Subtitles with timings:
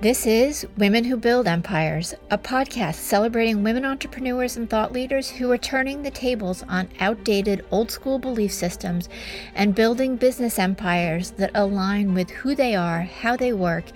[0.00, 5.50] This is Women Who Build Empires, a podcast celebrating women entrepreneurs and thought leaders who
[5.50, 9.08] are turning the tables on outdated old school belief systems
[9.56, 13.86] and building business empires that align with who they are, how they work,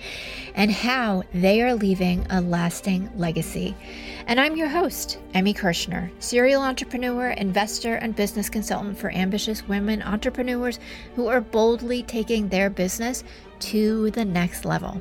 [0.56, 3.76] and how they are leaving a lasting legacy.
[4.26, 10.02] And I'm your host, Emi Kirschner, serial entrepreneur, investor, and business consultant for ambitious women
[10.02, 10.80] entrepreneurs
[11.14, 13.22] who are boldly taking their business
[13.60, 15.00] to the next level.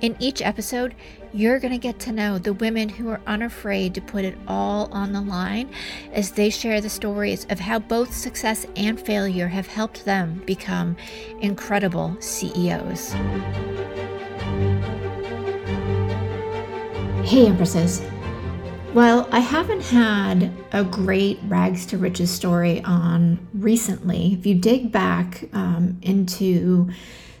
[0.00, 0.94] In each episode,
[1.32, 4.88] you're going to get to know the women who are unafraid to put it all
[4.92, 5.68] on the line
[6.12, 10.96] as they share the stories of how both success and failure have helped them become
[11.40, 13.12] incredible CEOs.
[17.24, 18.00] Hey, Empresses.
[18.94, 24.34] Well, I haven't had a great rags to riches story on recently.
[24.34, 26.88] If you dig back um, into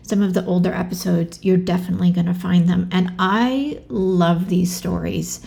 [0.08, 2.88] some of the older episodes, you're definitely going to find them.
[2.92, 5.40] And I love these stories.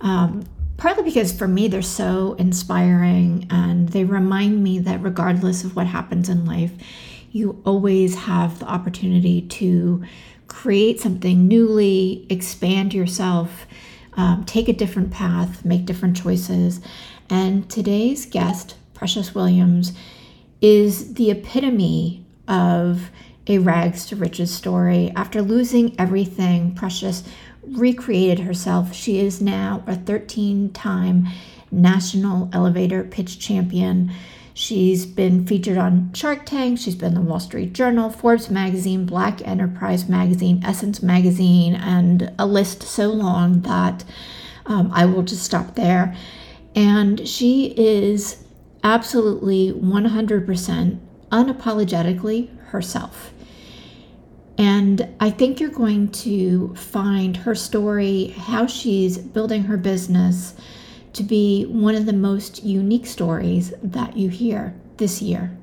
[0.00, 0.44] Um,
[0.76, 5.86] partly because for me they're so inspiring and they remind me that regardless of what
[5.86, 6.72] happens in life,
[7.32, 10.04] you always have the opportunity to
[10.46, 13.66] create something newly, expand yourself,
[14.16, 16.80] um, take a different path, make different choices.
[17.28, 19.92] And today's guest, Precious Williams,
[20.60, 23.10] is the epitome of
[23.46, 25.12] a rags to riches story.
[25.14, 27.24] After losing everything, Precious
[27.66, 28.94] recreated herself.
[28.94, 31.28] She is now a 13 time
[31.70, 34.12] national elevator pitch champion.
[34.56, 36.78] She's been featured on Shark Tank.
[36.78, 42.46] She's been the Wall Street Journal, Forbes Magazine, Black Enterprise Magazine, Essence Magazine, and a
[42.46, 44.04] list so long that
[44.66, 46.16] um, I will just stop there.
[46.76, 48.44] And she is
[48.84, 51.00] absolutely 100%
[51.32, 53.33] unapologetically herself.
[54.56, 60.54] And I think you're going to find her story, how she's building her business,
[61.14, 65.56] to be one of the most unique stories that you hear this year.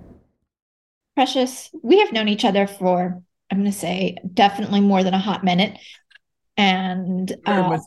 [1.15, 5.19] Precious, we have known each other for, I'm going to say, definitely more than a
[5.19, 5.77] hot minute.
[6.57, 7.79] And uh,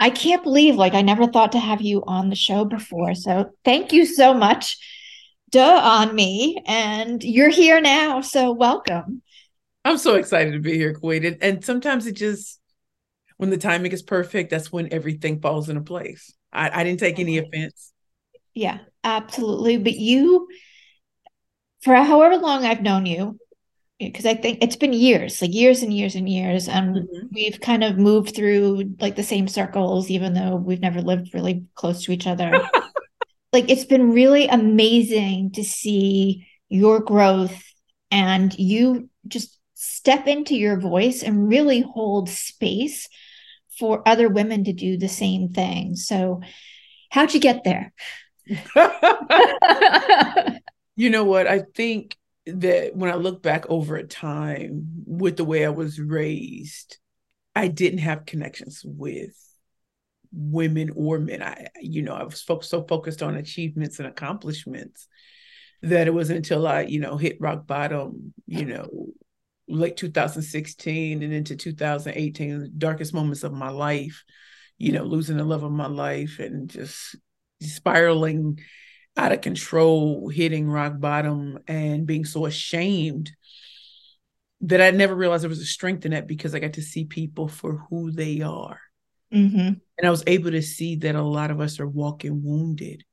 [0.00, 3.14] I can't believe, like, I never thought to have you on the show before.
[3.14, 4.78] So thank you so much.
[5.50, 6.62] Duh on me.
[6.66, 8.20] And you're here now.
[8.20, 9.22] So welcome.
[9.84, 11.24] I'm so excited to be here, Queen.
[11.24, 12.60] And, and sometimes it just,
[13.36, 16.34] when the timing is perfect, that's when everything falls into place.
[16.52, 17.92] I, I didn't take any offense.
[18.54, 19.76] Yeah, absolutely.
[19.78, 20.48] But you,
[21.82, 23.38] for however long I've known you,
[23.98, 27.26] because I think it's been years, like years and years and years, and mm-hmm.
[27.32, 31.64] we've kind of moved through like the same circles, even though we've never lived really
[31.74, 32.52] close to each other.
[33.52, 37.62] like it's been really amazing to see your growth
[38.10, 39.53] and you just
[39.84, 43.08] step into your voice and really hold space
[43.78, 45.96] for other women to do the same thing.
[45.96, 46.40] So,
[47.10, 47.92] how'd you get there?
[50.96, 51.46] you know what?
[51.46, 56.98] I think that when I look back over time with the way I was raised,
[57.56, 59.34] I didn't have connections with
[60.32, 61.42] women or men.
[61.42, 65.08] I, you know, I was fo- so focused on achievements and accomplishments
[65.82, 68.88] that it wasn't until I, you know, hit rock bottom, you know,
[69.68, 74.24] late 2016 and into 2018, darkest moments of my life,
[74.78, 77.16] you know, losing the love of my life and just
[77.62, 78.58] spiraling
[79.16, 83.30] out of control, hitting rock bottom and being so ashamed
[84.62, 87.04] that I never realized there was a strength in that because I got to see
[87.04, 88.80] people for who they are.
[89.32, 89.58] Mm-hmm.
[89.58, 93.04] And I was able to see that a lot of us are walking wounded.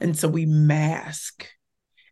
[0.00, 1.46] And so we mask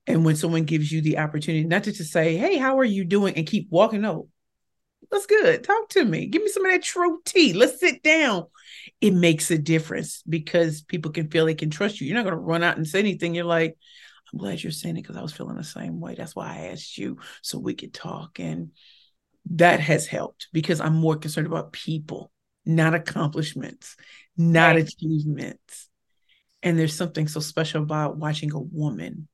[0.06, 3.05] and when someone gives you the opportunity, not to just say, Hey, how are you
[3.05, 3.34] doing?
[3.34, 4.28] and keep walking, no,
[5.11, 5.65] that's good.
[5.65, 6.27] Talk to me.
[6.27, 7.53] Give me some of that true tea.
[7.53, 8.47] Let's sit down.
[9.00, 12.06] It makes a difference because people can feel they can trust you.
[12.06, 13.34] You're not going to run out and say anything.
[13.34, 13.77] You're like,
[14.33, 16.15] I'm glad you're saying it because I was feeling the same way.
[16.15, 18.41] That's why I asked you so we could talk.
[18.41, 18.71] And
[19.50, 22.32] that has helped because I'm more concerned about people,
[22.64, 23.97] not accomplishments,
[24.37, 24.88] not right.
[24.88, 25.88] achievements.
[26.62, 29.29] And there's something so special about watching a woman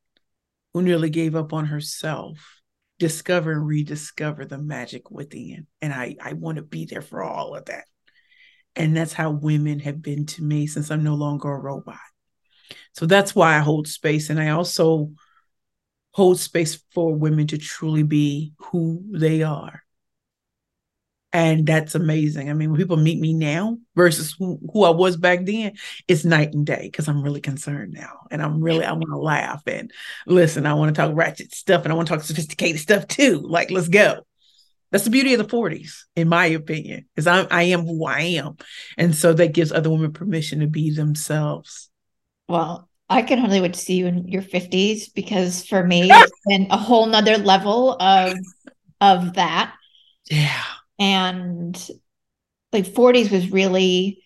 [0.73, 2.61] who nearly gave up on herself
[2.99, 5.67] discover and rediscover the magic within.
[5.81, 7.85] And I, I want to be there for all of that.
[8.77, 11.99] And that's how women have been to me since I'm no longer a robot.
[12.95, 14.31] So that's why I hold space.
[14.31, 15.11] And I also
[16.13, 19.82] hold space for women to truly be who they are
[21.33, 22.51] and that's amazing.
[22.51, 25.73] I mean, when people meet me now versus who, who I was back then,
[26.07, 28.27] it's night and day because I'm really concerned now.
[28.31, 29.91] And I'm really, I want to laugh and
[30.27, 30.67] listen.
[30.67, 33.41] I want to talk ratchet stuff and I want to talk sophisticated stuff too.
[33.41, 34.27] Like, let's go.
[34.91, 38.21] That's the beauty of the 40s, in my opinion, is I'm I am who I
[38.21, 38.59] am.
[38.99, 41.89] And so that gives other women permission to be themselves.
[42.47, 46.33] Well, I can hardly wait to see you in your 50s because for me it's
[46.47, 48.35] been a whole nother level of
[49.01, 49.75] of that.
[50.31, 50.63] Yeah.
[51.03, 51.91] And
[52.73, 54.23] like 40s was really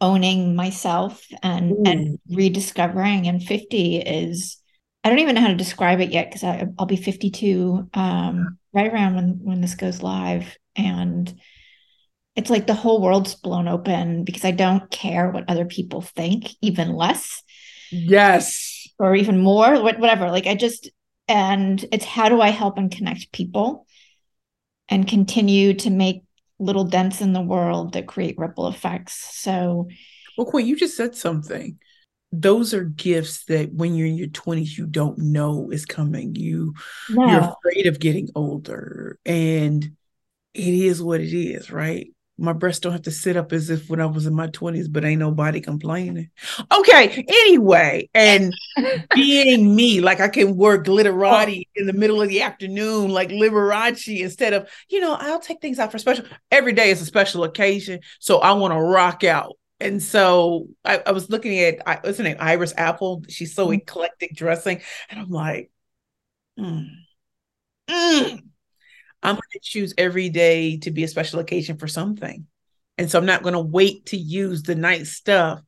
[0.00, 1.82] owning myself and Ooh.
[1.84, 4.60] and rediscovering and 50 is
[5.02, 6.44] I don't even know how to describe it yet because
[6.78, 11.32] I'll be 52 um, right around when when this goes live, and
[12.36, 16.50] it's like the whole world's blown open because I don't care what other people think,
[16.60, 17.42] even less.
[17.90, 20.30] Yes, or even more, whatever.
[20.30, 20.90] Like I just
[21.28, 23.86] and it's how do I help and connect people
[24.90, 26.24] and continue to make
[26.58, 29.14] little dents in the world that create ripple effects.
[29.14, 29.88] So,
[30.36, 31.78] well, Queen, you just said something
[32.32, 36.74] those are gifts that when you're in your 20s you don't know is coming you
[37.08, 37.26] no.
[37.26, 39.84] you're afraid of getting older and
[40.54, 43.90] it is what it is right my breasts don't have to sit up as if
[43.90, 46.30] when I was in my 20s, but ain't nobody complaining.
[46.72, 48.52] Okay, anyway, and
[49.14, 51.70] being me, like I can wear glitterati oh.
[51.80, 55.78] in the middle of the afternoon, like Liberace, instead of, you know, I'll take things
[55.78, 56.24] out for special.
[56.50, 58.00] Every day is a special occasion.
[58.18, 62.24] So I want to rock out and so I, I, was looking at what's her
[62.24, 63.24] name, Iris Apfel.
[63.30, 63.80] She's so mm-hmm.
[63.80, 65.70] eclectic dressing, and I'm like,
[66.58, 66.86] mm,
[67.88, 68.49] mm.
[69.22, 72.46] I'm going to choose every day to be a special occasion for something,
[72.98, 75.60] and so I'm not going to wait to use the nice stuff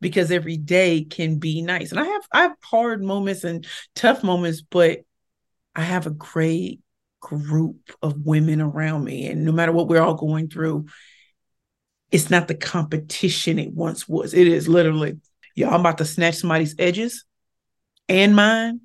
[0.00, 1.90] because every day can be nice.
[1.90, 5.00] And I have I have hard moments and tough moments, but
[5.74, 6.80] I have a great
[7.20, 10.86] group of women around me, and no matter what we're all going through,
[12.10, 14.34] it's not the competition it once was.
[14.34, 15.18] It is literally,
[15.54, 17.24] y'all, I'm about to snatch somebody's edges
[18.08, 18.80] and mine.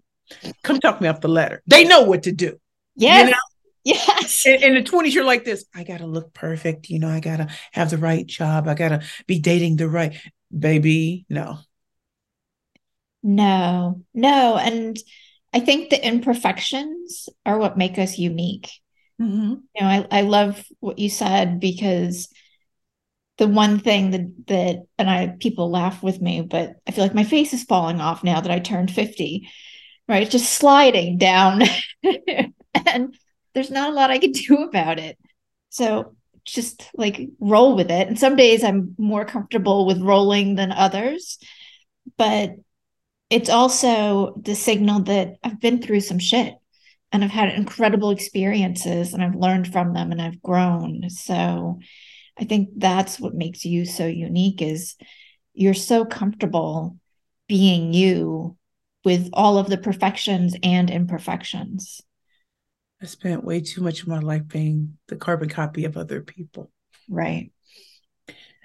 [0.64, 1.62] Come talk me off the ladder.
[1.68, 2.60] They know what to do.
[2.96, 3.26] Yeah.
[3.26, 3.38] You know?
[3.86, 4.48] Yes.
[4.48, 5.64] In, in, the 20s, you're like this.
[5.74, 6.90] I gotta look perfect.
[6.90, 8.68] You know, I gotta have the right job.
[8.68, 10.20] I gotta be dating the right
[10.58, 11.26] baby.
[11.30, 11.60] No.
[13.22, 14.58] No, no.
[14.58, 14.98] And
[15.54, 18.72] I think the imperfections are what make us unique.
[19.22, 19.54] Mm-hmm.
[19.76, 22.28] You know, I, I love what you said because
[23.38, 27.14] the one thing that that and I people laugh with me, but I feel like
[27.14, 29.48] my face is falling off now that I turned 50.
[30.08, 30.24] Right?
[30.24, 31.64] It's just sliding down.
[32.86, 33.16] and
[33.56, 35.18] there's not a lot I can do about it.
[35.70, 36.16] So
[36.46, 38.08] just like roll with it.
[38.08, 41.40] And some days I'm more comfortable with rolling than others.
[42.18, 42.52] But
[43.32, 46.54] it's also the signal that I've been through some shit
[47.12, 51.10] and I've had incredible experiences and I've learned from them and I've grown.
[51.10, 51.80] So
[52.38, 54.96] I think that's what makes you so unique is
[55.54, 56.98] you're so comfortable
[57.48, 58.58] being you
[59.04, 62.02] with all of the perfections and imperfections.
[63.02, 66.72] I spent way too much of my life being the carbon copy of other people.
[67.10, 67.52] Right.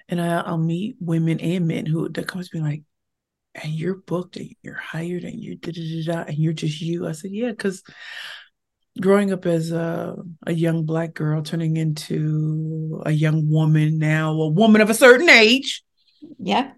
[0.07, 2.83] And I, will meet women and men who that comes to me like,
[3.55, 6.81] and you're booked and you're hired and you're da, da, da, da, and you're just
[6.81, 7.07] you.
[7.07, 7.83] I said, yeah, because
[8.99, 14.49] growing up as a, a young black girl turning into a young woman now a
[14.49, 15.83] woman of a certain age
[16.39, 16.71] yeah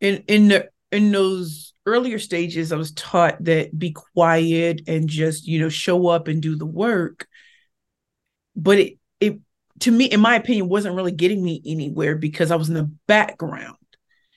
[0.00, 5.46] in in the in those earlier stages i was taught that be quiet and just
[5.46, 7.26] you know show up and do the work
[8.54, 9.38] but it it
[9.78, 12.90] to me in my opinion wasn't really getting me anywhere because i was in the
[13.06, 13.76] background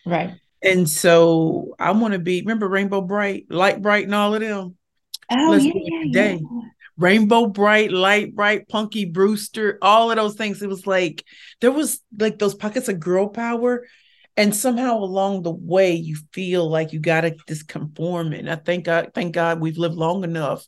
[0.06, 4.42] right and so i want to be remember rainbow Brite, light bright and all of
[4.42, 4.78] them
[5.30, 6.62] oh Let's yeah, yeah, today yeah.
[6.98, 10.62] Rainbow Brite, Light Bright, Punky Brewster, all of those things.
[10.62, 11.26] It was like
[11.60, 13.86] there was like those pockets of girl power.
[14.36, 18.34] And somehow along the way, you feel like you gotta just conform.
[18.34, 20.66] And I thank God, thank God we've lived long enough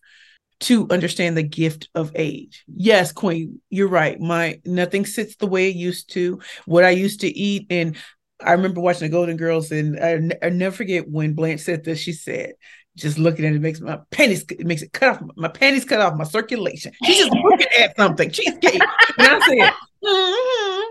[0.62, 2.64] to understand the gift of age.
[2.68, 4.20] Yes, Queen, you're right.
[4.20, 6.40] My nothing sits the way it used to.
[6.66, 7.96] What I used to eat, and
[8.40, 12.00] I remember watching the Golden Girls, and I, I never forget when Blanche said this.
[12.00, 12.54] She said,
[12.96, 16.00] just looking at it makes my panties it makes it cut off my panties cut
[16.00, 16.94] off my circulation.
[17.04, 20.85] She's just looking at something cheesecake, and I said, mm-hmm.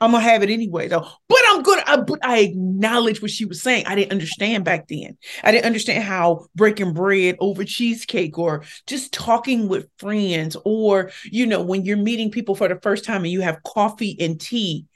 [0.00, 1.82] "I'm gonna have it anyway, though." But I'm gonna.
[1.86, 3.86] I, but I acknowledge what she was saying.
[3.86, 5.16] I didn't understand back then.
[5.42, 11.46] I didn't understand how breaking bread over cheesecake, or just talking with friends, or you
[11.46, 14.86] know, when you're meeting people for the first time and you have coffee and tea,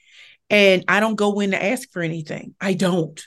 [0.50, 2.54] and I don't go in to ask for anything.
[2.60, 3.20] I don't.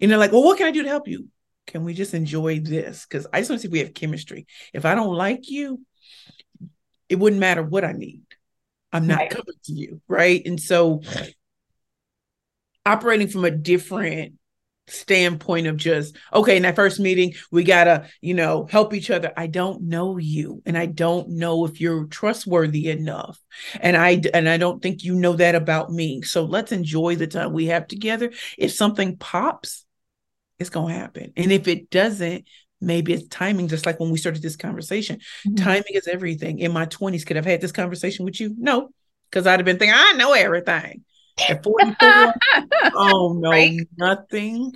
[0.00, 1.28] And they're like, "Well, what can I do to help you?"
[1.68, 3.06] can we just enjoy this?
[3.06, 4.46] Because I just want to see if we have chemistry.
[4.72, 5.82] If I don't like you,
[7.08, 8.22] it wouldn't matter what I need.
[8.92, 9.30] I'm not right.
[9.30, 10.00] coming to you.
[10.08, 10.44] Right.
[10.46, 11.02] And so
[12.86, 14.34] operating from a different
[14.88, 19.32] standpoint of just okay in that first meeting we gotta you know help each other
[19.36, 23.38] i don't know you and i don't know if you're trustworthy enough
[23.80, 27.26] and i and i don't think you know that about me so let's enjoy the
[27.26, 29.84] time we have together if something pops
[30.58, 32.44] it's gonna happen and if it doesn't
[32.80, 35.54] maybe it's timing just like when we started this conversation mm-hmm.
[35.56, 38.88] timing is everything in my 20s could i've had this conversation with you no
[39.30, 41.04] because i'd have been thinking i know everything
[41.48, 42.34] at 44,
[42.94, 43.80] oh no, right?
[43.96, 44.72] nothing.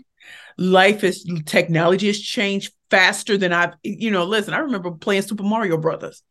[0.58, 5.42] Life is technology has changed faster than I've, you know, listen, I remember playing Super
[5.42, 6.22] Mario Brothers.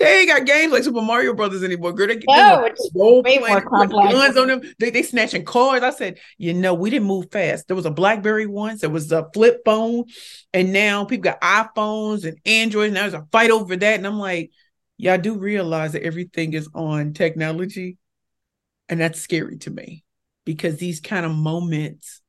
[0.00, 1.92] They ain't got games like Super Mario Brothers anymore.
[1.92, 4.12] Girl, they, no, they it's way more complex.
[4.12, 4.62] guns on them.
[4.78, 5.82] They they snatching cars.
[5.82, 7.68] I said, you know, we didn't move fast.
[7.68, 8.80] There was a BlackBerry once.
[8.80, 10.06] There was a flip phone,
[10.52, 12.94] and now people got iPhones and Androids.
[12.94, 14.50] Now there's a fight over that, and I'm like,
[14.96, 17.98] y'all do realize that everything is on technology
[18.90, 20.04] and that's scary to me
[20.44, 22.20] because these kind of moments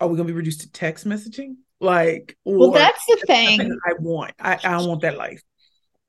[0.00, 1.54] are we going to be reduced to text messaging?
[1.80, 4.32] Like, well, that's the thing I want.
[4.38, 5.42] I, I want that life.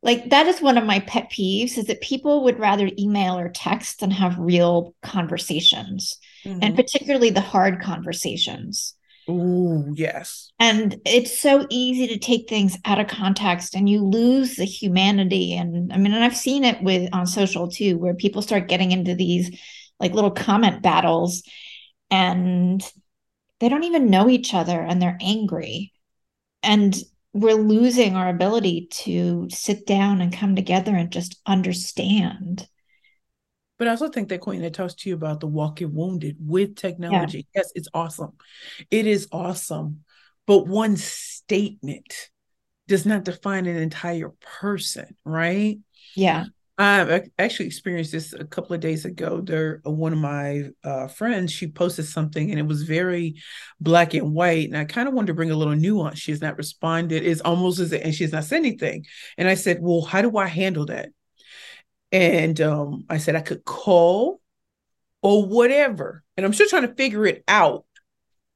[0.04, 3.50] Like that is one of my pet peeves is that people would rather email or
[3.50, 6.60] text than have real conversations, mm-hmm.
[6.62, 8.96] and particularly the hard conversations.
[9.30, 10.52] Oh, yes.
[10.60, 15.56] And it's so easy to take things out of context and you lose the humanity.
[15.56, 18.92] And I mean, and I've seen it with on social too, where people start getting
[18.92, 19.58] into these
[20.02, 21.44] like little comment battles
[22.12, 22.84] and
[23.62, 25.94] they don't even know each other and they're angry
[26.62, 26.96] and
[27.34, 32.68] we're losing our ability to sit down and come together and just understand
[33.78, 36.76] but I also think that Queen that talks to you about the walking wounded with
[36.76, 37.48] technology.
[37.54, 37.62] Yeah.
[37.62, 38.34] Yes, it's awesome.
[38.92, 40.04] It is awesome.
[40.46, 42.30] But one statement
[42.88, 45.80] does not define an entire person, right?
[46.16, 46.46] Yeah.
[46.76, 49.42] I've actually experienced this a couple of days ago.
[49.42, 53.36] There, one of my uh, friends, she posted something, and it was very
[53.80, 54.70] black and white.
[54.70, 56.18] And I kind of wanted to bring a little nuance.
[56.18, 57.24] She has not responded.
[57.24, 59.06] It's almost as and she has not said anything.
[59.38, 61.10] And I said, "Well, how do I handle that?"
[62.12, 64.42] And um, I said I could call
[65.22, 66.24] or whatever.
[66.38, 67.86] And I'm still trying to figure it out.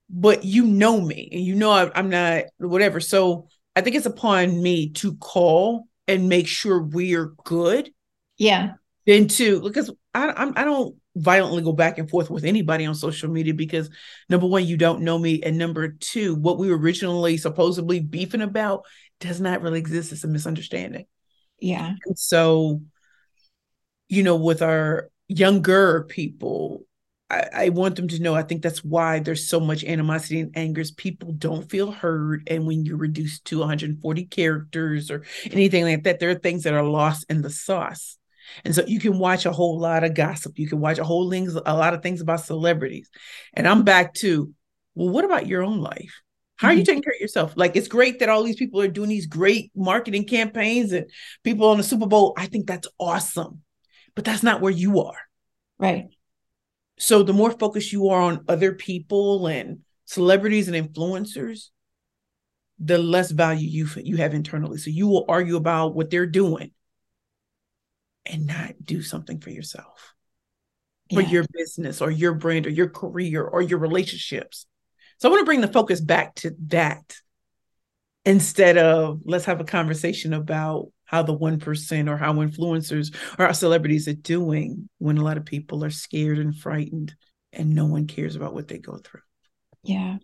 [0.09, 2.99] But you know me, and you know I, I'm not whatever.
[2.99, 7.91] So I think it's upon me to call and make sure we're good
[8.37, 8.73] yeah.
[9.05, 12.93] Then too, because I I'm, I don't violently go back and forth with anybody on
[12.93, 13.89] social media because
[14.29, 18.41] number one, you don't know me, and number two, what we were originally supposedly beefing
[18.41, 18.85] about
[19.19, 20.11] does not really exist.
[20.11, 21.05] It's a misunderstanding.
[21.59, 21.93] Yeah.
[22.05, 22.81] And so,
[24.09, 26.85] you know, with our younger people,
[27.29, 30.55] I, I, want them to know I think that's why there's so much animosity and
[30.55, 30.91] angers.
[30.91, 32.47] People don't feel heard.
[32.47, 36.73] And when you're reduced to 140 characters or anything like that, there are things that
[36.73, 38.17] are lost in the sauce.
[38.63, 40.57] And so you can watch a whole lot of gossip.
[40.59, 43.09] You can watch a whole things, a lot of things about celebrities.
[43.53, 44.53] And I'm back to,
[44.95, 46.21] well, what about your own life?
[46.57, 46.85] How are you mm-hmm.
[46.85, 47.53] taking care of yourself?
[47.55, 51.09] Like it's great that all these people are doing these great marketing campaigns and
[51.43, 52.33] people on the Super Bowl.
[52.35, 53.61] I think that's awesome.
[54.15, 55.17] But that's not where you are.
[55.77, 56.07] Right.
[56.97, 61.69] So the more focused you are on other people and celebrities and influencers,
[62.79, 64.79] the less value you you have internally.
[64.79, 66.71] So you will argue about what they're doing
[68.29, 70.13] and not do something for yourself,
[71.11, 71.29] for yeah.
[71.29, 74.65] your business or your brand or your career or your relationships.
[75.19, 77.15] So I want to bring the focus back to that
[78.25, 83.53] instead of let's have a conversation about how the 1% or how influencers or our
[83.53, 87.15] celebrities are doing when a lot of people are scared and frightened
[87.53, 89.21] and no one cares about what they go through.
[89.83, 90.17] Yeah.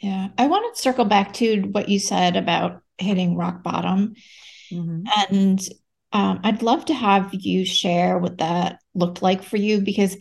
[0.00, 0.28] Yeah.
[0.36, 4.14] I want to circle back to what you said about hitting rock bottom.
[4.72, 5.04] Mm-hmm.
[5.30, 5.60] And
[6.12, 10.16] um, I'd love to have you share what that looked like for you because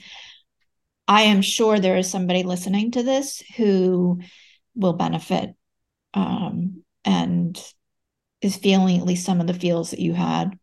[1.07, 4.19] I am sure there is somebody listening to this who
[4.75, 5.51] will benefit
[6.13, 7.57] um, and
[8.41, 10.57] is feeling at least some of the feels that you had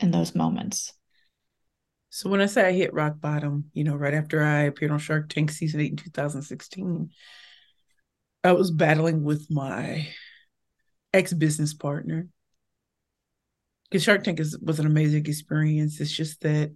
[0.00, 0.92] in those moments.
[2.10, 4.98] So when I say I hit rock bottom, you know, right after I appeared on
[4.98, 7.10] Shark Tank season eight in 2016,
[8.42, 10.08] I was battling with my
[11.12, 12.28] ex business partner
[13.90, 16.00] because Shark Tank is, was an amazing experience.
[16.00, 16.72] It's just that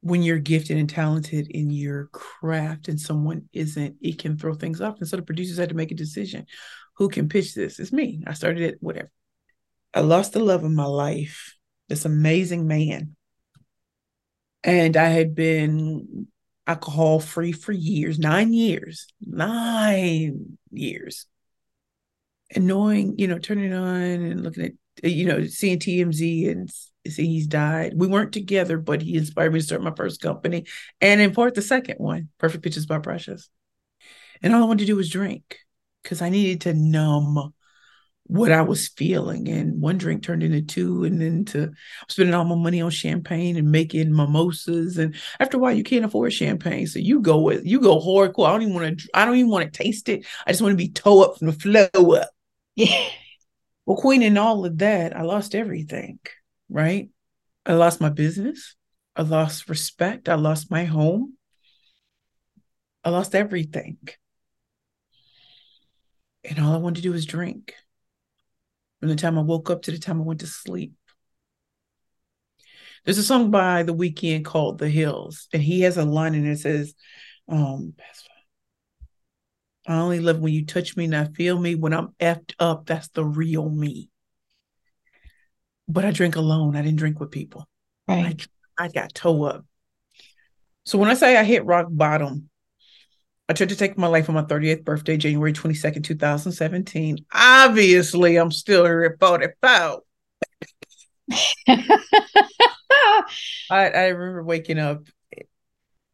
[0.00, 4.80] when you're gifted and talented in your craft and someone isn't, it can throw things
[4.80, 4.98] off.
[4.98, 6.46] And so the producers had to make a decision.
[6.96, 7.78] Who can pitch this?
[7.78, 8.22] It's me.
[8.26, 9.10] I started it, whatever.
[9.94, 11.56] I lost the love of my life,
[11.88, 13.16] this amazing man.
[14.62, 16.26] And I had been
[16.66, 21.26] alcohol free for years, nine years, nine years.
[22.54, 24.72] And knowing, you know, turning on and looking at
[25.04, 26.70] Uh, you know, seeing TMZ and
[27.06, 27.92] see he's died.
[27.96, 30.66] We weren't together, but he inspired me to start my first company
[31.00, 33.50] and in part the second one, Perfect Pitches by Precious.
[34.42, 35.58] And all I wanted to do was drink.
[36.02, 37.54] because I needed to numb
[38.26, 39.48] what I was feeling.
[39.48, 41.72] And one drink turned into two, and then to
[42.08, 44.98] spending all my money on champagne and making mimosas.
[44.98, 48.48] And after a while, you can't afford champagne, so you go with you go hardcore.
[48.48, 49.08] I don't even want to.
[49.14, 50.26] I don't even want to taste it.
[50.46, 52.30] I just want to be toe up from the flow up.
[52.76, 53.08] Yeah.
[53.86, 56.18] Well, Queen, in all of that, I lost everything.
[56.68, 57.10] Right.
[57.66, 58.76] I lost my business.
[59.16, 60.28] I lost respect.
[60.28, 61.34] I lost my home.
[63.04, 63.98] I lost everything.
[66.44, 67.74] And all I wanted to do was drink
[69.00, 70.94] from the time I woke up to the time I went to sleep.
[73.04, 76.46] There's a song by The Weeknd called The Hills, and he has a line in
[76.46, 76.94] it that says,
[77.48, 77.92] um,
[79.86, 81.74] I only love when you touch me and I feel me.
[81.74, 84.10] When I'm effed up, that's the real me.
[85.88, 86.76] But I drink alone.
[86.76, 87.68] I didn't drink with people.
[88.08, 88.46] Right.
[88.78, 89.66] I, I got toe up.
[90.86, 92.48] So when I say I hit rock bottom,
[93.48, 97.18] I tried to take my life on my 38th birthday, January 22nd, 2017.
[97.32, 100.00] Obviously, I'm still here at 44.
[103.70, 105.02] I, I remember waking up,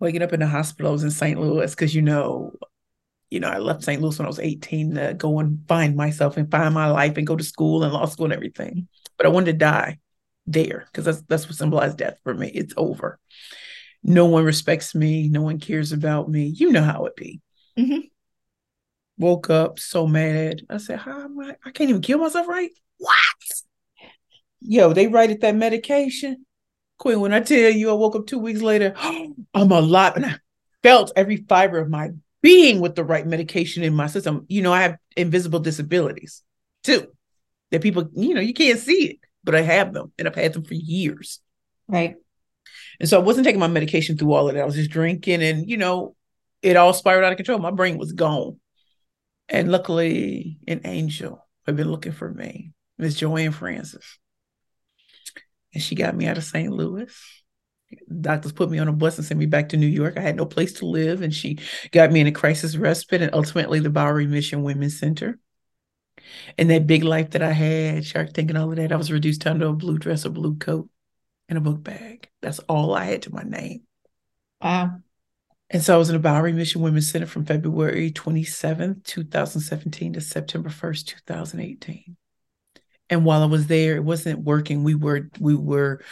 [0.00, 0.90] waking up in the hospital.
[0.90, 1.40] I was in St.
[1.40, 2.52] Louis because you know,
[3.30, 4.02] you know, I left St.
[4.02, 7.26] Louis when I was 18 to go and find myself and find my life and
[7.26, 8.88] go to school and law school and everything.
[9.16, 9.98] But I wanted to die
[10.46, 12.48] there because that's that's what symbolized death for me.
[12.48, 13.18] It's over
[14.02, 16.46] no one respects me, no one cares about me.
[16.46, 17.40] You know how it be.
[17.78, 18.00] Mm-hmm.
[19.18, 20.62] Woke up so mad.
[20.70, 21.56] I said, "How am I?
[21.64, 22.70] I can't even kill myself, right?
[22.98, 23.16] What?
[24.60, 26.46] Yo, they write that medication.
[26.98, 28.94] Queen, when I tell you, I woke up two weeks later,
[29.54, 30.36] I'm alive, and I
[30.82, 32.10] felt every fiber of my
[32.42, 34.46] being with the right medication in my system.
[34.48, 36.42] You know, I have invisible disabilities
[36.82, 37.06] too.
[37.70, 40.52] That people, you know, you can't see it, but I have them, and I've had
[40.52, 41.40] them for years.
[41.86, 42.16] Right.
[42.98, 44.62] And so I wasn't taking my medication through all of that.
[44.62, 46.14] I was just drinking and, you know,
[46.62, 47.58] it all spiraled out of control.
[47.58, 48.60] My brain was gone.
[49.48, 54.18] And luckily, an angel had been looking for me, Miss Joanne Francis.
[55.72, 56.70] And she got me out of St.
[56.70, 57.39] Louis.
[58.20, 60.16] Doctors put me on a bus and sent me back to New York.
[60.16, 61.22] I had no place to live.
[61.22, 61.58] And she
[61.92, 65.38] got me in a crisis respite and ultimately the Bowery Mission Women's Center.
[66.58, 69.42] And that big life that I had, Shark thinking all of that, I was reduced
[69.42, 70.88] down to a blue dress, a blue coat,
[71.48, 72.28] and a book bag.
[72.42, 73.82] That's all I had to my name.
[74.60, 74.98] Wow.
[75.70, 80.20] And so I was in the Bowery Mission Women's Center from February 27th, 2017 to
[80.20, 82.16] September 1st, 2018.
[83.08, 84.84] And while I was there, it wasn't working.
[84.84, 86.02] We were, we were,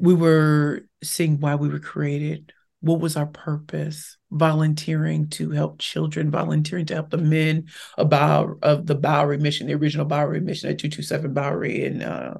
[0.00, 2.52] we were seeing why we were created.
[2.80, 4.16] What was our purpose?
[4.30, 7.66] Volunteering to help children, volunteering to help the men
[7.98, 12.38] about of the Bowery Mission, the original Bowery Mission at 227 Bowery in uh,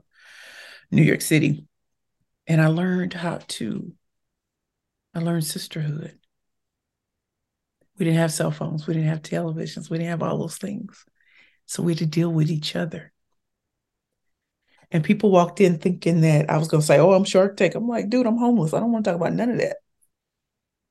[0.90, 1.64] New York City
[2.50, 3.92] and I learned how to,
[5.14, 6.18] I learned sisterhood.
[7.96, 11.04] We didn't have cell phones, we didn't have televisions, we didn't have all those things.
[11.66, 13.12] So we had to deal with each other.
[14.90, 17.74] And people walked in thinking that I was going to say, Oh, I'm Shark Tank.
[17.74, 18.74] I'm like, dude, I'm homeless.
[18.74, 19.76] I don't want to talk about none of that.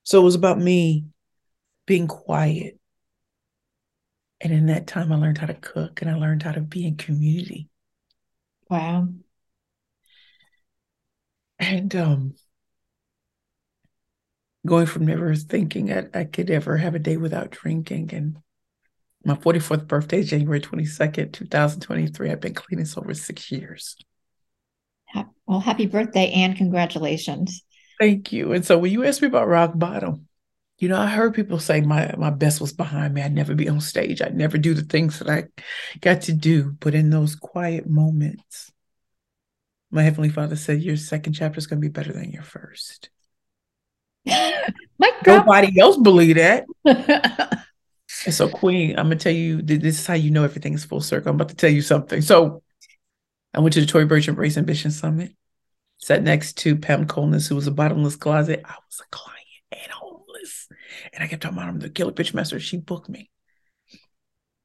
[0.03, 1.05] So it was about me
[1.85, 2.79] being quiet.
[4.41, 6.87] And in that time, I learned how to cook and I learned how to be
[6.87, 7.67] in community.
[8.69, 9.09] Wow.
[11.59, 12.35] And um,
[14.65, 18.13] going from never thinking I, I could ever have a day without drinking.
[18.13, 18.37] And
[19.25, 22.31] my 44th birthday, January 22nd, 2023.
[22.31, 23.97] I've been clean this over six years.
[25.49, 27.63] Well, happy birthday and congratulations.
[27.99, 28.53] Thank you.
[28.53, 30.27] And so when you asked me about rock bottom,
[30.77, 33.23] you know, I heard people say my my best was behind me.
[33.23, 34.21] I'd never be on stage.
[34.21, 35.45] I'd never do the things that I
[35.99, 36.75] got to do.
[36.79, 38.71] But in those quiet moments,
[39.89, 43.09] my heavenly father said your second chapter is going to be better than your first
[44.25, 45.47] my God.
[45.47, 46.65] nobody else believe that
[48.25, 50.85] and so queen i'm going to tell you this is how you know everything is
[50.85, 51.29] full circle.
[51.29, 52.21] I'm about to tell you something.
[52.21, 52.63] So
[53.53, 55.33] i went to the tory burch embrace ambition summit
[55.99, 58.61] sat next to pam Colenis, who was a bottomless closet.
[58.65, 59.39] I was a client
[59.71, 60.67] and homeless.
[61.13, 62.59] And i kept talking about him the killer pitch master.
[62.59, 63.29] She booked me.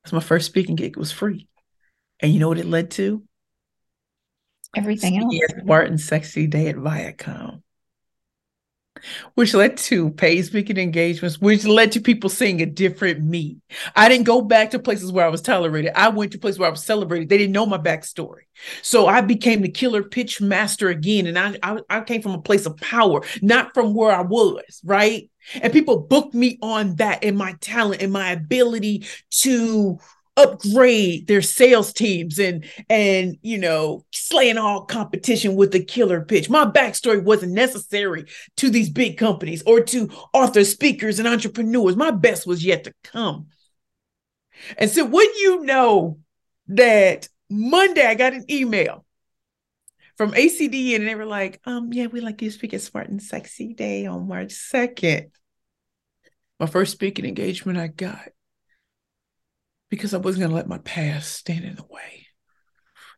[0.02, 0.92] That's my first speaking gig.
[0.92, 1.48] It was free.
[2.20, 3.22] And you know what it led to?
[4.76, 5.34] Everything else.
[5.62, 7.62] Smart and sexy day at Viacom,
[9.34, 13.58] which led to paid speaking engagements, which led to people seeing a different me.
[13.94, 15.92] I didn't go back to places where I was tolerated.
[15.94, 17.28] I went to places where I was celebrated.
[17.28, 18.42] They didn't know my backstory.
[18.82, 21.26] So I became the killer pitch master again.
[21.26, 24.80] And I, I, I came from a place of power, not from where I was,
[24.84, 25.30] right?
[25.60, 29.06] And people booked me on that and my talent and my ability
[29.42, 29.98] to
[30.36, 36.50] upgrade their sales teams and and you know slaying all competition with the killer pitch.
[36.50, 41.96] My backstory wasn't necessary to these big companies or to author speakers and entrepreneurs.
[41.96, 43.46] My best was yet to come.
[44.78, 46.18] And so, wouldn't you know
[46.68, 49.04] that Monday I got an email
[50.16, 53.08] from ACD and they were like, um, yeah, we like you to speak at Smart
[53.08, 55.30] and Sexy Day on March 2nd.
[56.60, 58.28] My first speaking engagement I got
[59.94, 62.26] because I wasn't going to let my past stand in the way.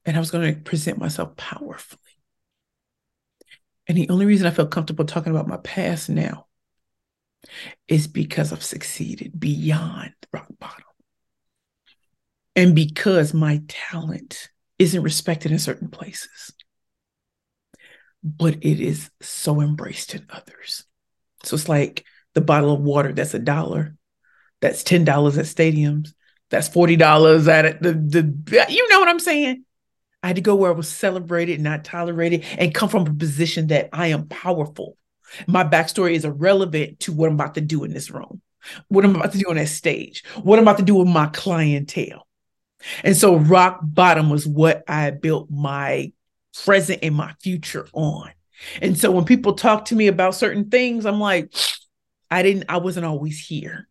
[0.05, 2.01] And I was going to present myself powerfully.
[3.87, 6.47] And the only reason I feel comfortable talking about my past now
[7.89, 10.85] is because I've succeeded beyond rock bottom.
[12.55, 16.53] And because my talent isn't respected in certain places,
[18.23, 20.85] but it is so embraced in others.
[21.45, 23.97] So it's like the bottle of water that's a dollar,
[24.61, 25.01] that's $10
[25.39, 26.13] at stadiums,
[26.51, 29.65] that's $40 at the, the, you know what I'm saying?
[30.23, 33.69] I had to go where I was celebrated, not tolerated, and come from a position
[33.69, 34.97] that I am powerful.
[35.47, 38.41] My backstory is irrelevant to what I'm about to do in this room,
[38.89, 41.27] what I'm about to do on that stage, what I'm about to do with my
[41.27, 42.27] clientele.
[43.03, 46.13] And so rock bottom was what I built my
[46.65, 48.31] present and my future on.
[48.81, 51.53] And so when people talk to me about certain things, I'm like,
[52.31, 53.89] I didn't, I wasn't always here.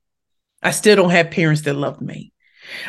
[0.63, 2.33] I still don't have parents that love me.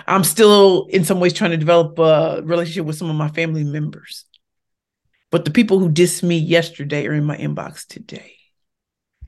[0.07, 3.65] I'm still in some ways trying to develop a relationship with some of my family
[3.65, 4.25] members.
[5.31, 8.33] But the people who dissed me yesterday are in my inbox today.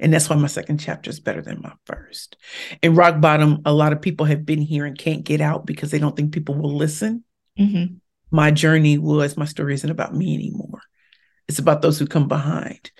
[0.00, 2.36] And that's why my second chapter is better than my first.
[2.82, 5.90] In rock bottom, a lot of people have been here and can't get out because
[5.90, 7.24] they don't think people will listen.
[7.58, 7.94] Mm-hmm.
[8.30, 10.82] My journey was my story isn't about me anymore.
[11.48, 12.90] It's about those who come behind.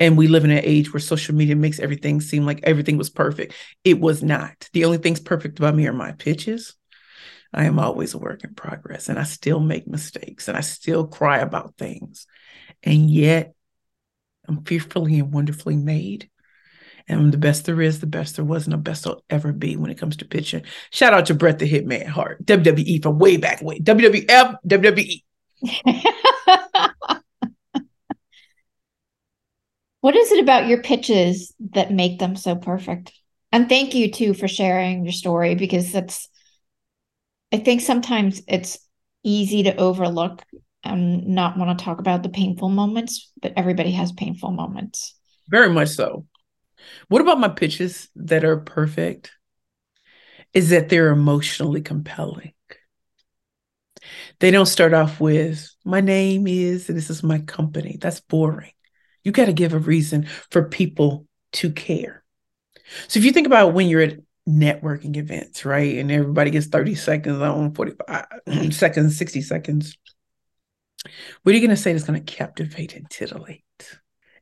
[0.00, 3.10] And we live in an age where social media makes everything seem like everything was
[3.10, 3.52] perfect.
[3.84, 4.68] It was not.
[4.72, 6.74] The only things perfect about me are my pitches.
[7.52, 11.06] I am always a work in progress and I still make mistakes and I still
[11.06, 12.26] cry about things.
[12.82, 13.54] And yet
[14.46, 16.30] I'm fearfully and wonderfully made.
[17.06, 19.76] And the best there is, the best there was, and the best there'll ever be
[19.76, 20.64] when it comes to pitching.
[20.90, 23.80] Shout out to Bret the Hitman Hart, WWE from way back way.
[23.80, 25.22] WWF, WWE.
[30.00, 33.12] what is it about your pitches that make them so perfect?
[33.52, 36.28] And thank you too for sharing your story because that's
[37.52, 38.78] I think sometimes it's
[39.22, 40.42] easy to overlook
[40.84, 45.14] and not want to talk about the painful moments, but everybody has painful moments.
[45.48, 46.26] Very much so.
[47.08, 49.32] What about my pitches that are perfect?
[50.52, 52.52] Is that they're emotionally compelling.
[54.40, 57.98] They don't start off with, my name is, and this is my company.
[58.00, 58.72] That's boring.
[59.24, 62.24] You got to give a reason for people to care.
[63.08, 65.98] So if you think about when you're at networking events, right?
[65.98, 68.26] And everybody gets 30 seconds on 45
[68.70, 69.98] seconds, 60 seconds.
[71.42, 73.64] What are you going to say that's going to captivate and titillate?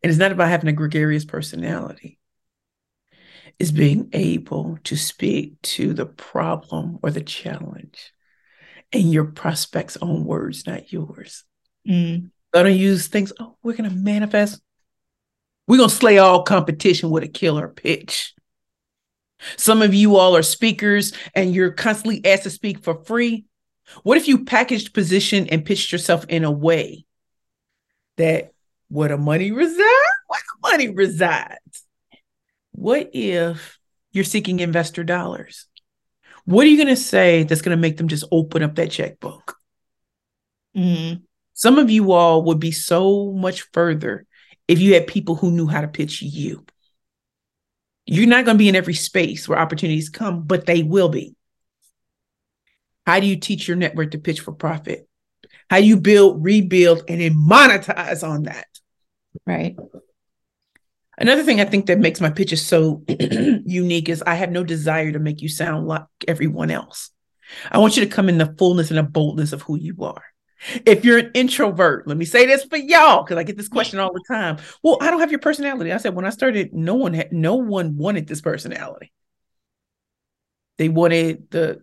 [0.02, 2.18] And it's not about having a gregarious personality
[3.58, 8.12] is being able to speak to the problem or the challenge
[8.92, 11.44] and your prospects' own words, not yours.
[11.88, 12.30] Mm.
[12.54, 14.60] I don't use things, oh, we're going to manifest.
[15.66, 18.34] We're going to slay all competition with a killer pitch.
[19.56, 23.44] Some of you all are speakers and you're constantly asked to speak for free.
[24.02, 27.04] What if you packaged position and pitched yourself in a way
[28.16, 28.52] that
[28.88, 29.78] where the money resides,
[30.26, 31.84] where the money resides?
[32.72, 33.78] What if
[34.12, 35.66] you're seeking investor dollars?
[36.44, 38.90] What are you going to say that's going to make them just open up that
[38.90, 39.56] checkbook?
[40.76, 41.22] Mm-hmm.
[41.54, 44.26] Some of you all would be so much further
[44.68, 46.64] if you had people who knew how to pitch you.
[48.06, 51.34] You're not going to be in every space where opportunities come, but they will be.
[53.04, 55.08] How do you teach your network to pitch for profit?
[55.68, 58.66] How do you build, rebuild, and then monetize on that?
[59.44, 59.76] Right.
[61.18, 65.12] Another thing I think that makes my pitches so unique is I have no desire
[65.12, 67.10] to make you sound like everyone else.
[67.70, 70.22] I want you to come in the fullness and the boldness of who you are.
[70.84, 73.98] If you're an introvert, let me say this for y'all because I get this question
[73.98, 74.58] all the time.
[74.82, 75.92] Well, I don't have your personality.
[75.92, 79.12] I said when I started, no one had, no one wanted this personality.
[80.78, 81.82] They wanted the,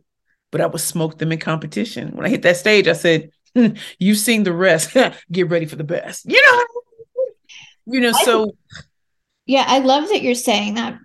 [0.51, 2.15] but I would smoke them in competition.
[2.15, 4.95] When I hit that stage, I said, hmm, "You've seen the rest.
[5.31, 6.63] get ready for the best." You know,
[7.87, 8.11] you know.
[8.11, 8.55] So
[9.45, 10.99] yeah, I love that you're saying that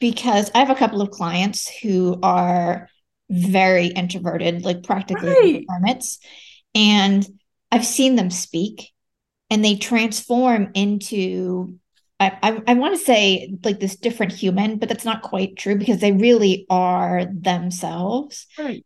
[0.00, 2.88] because I have a couple of clients who are
[3.30, 5.64] very introverted, like practically right.
[5.68, 6.18] hermits.
[6.74, 7.26] And
[7.70, 8.90] I've seen them speak
[9.50, 11.78] and they transform into
[12.20, 15.76] I, I, I want to say like this different human, but that's not quite true
[15.76, 18.46] because they really are themselves.
[18.58, 18.84] Right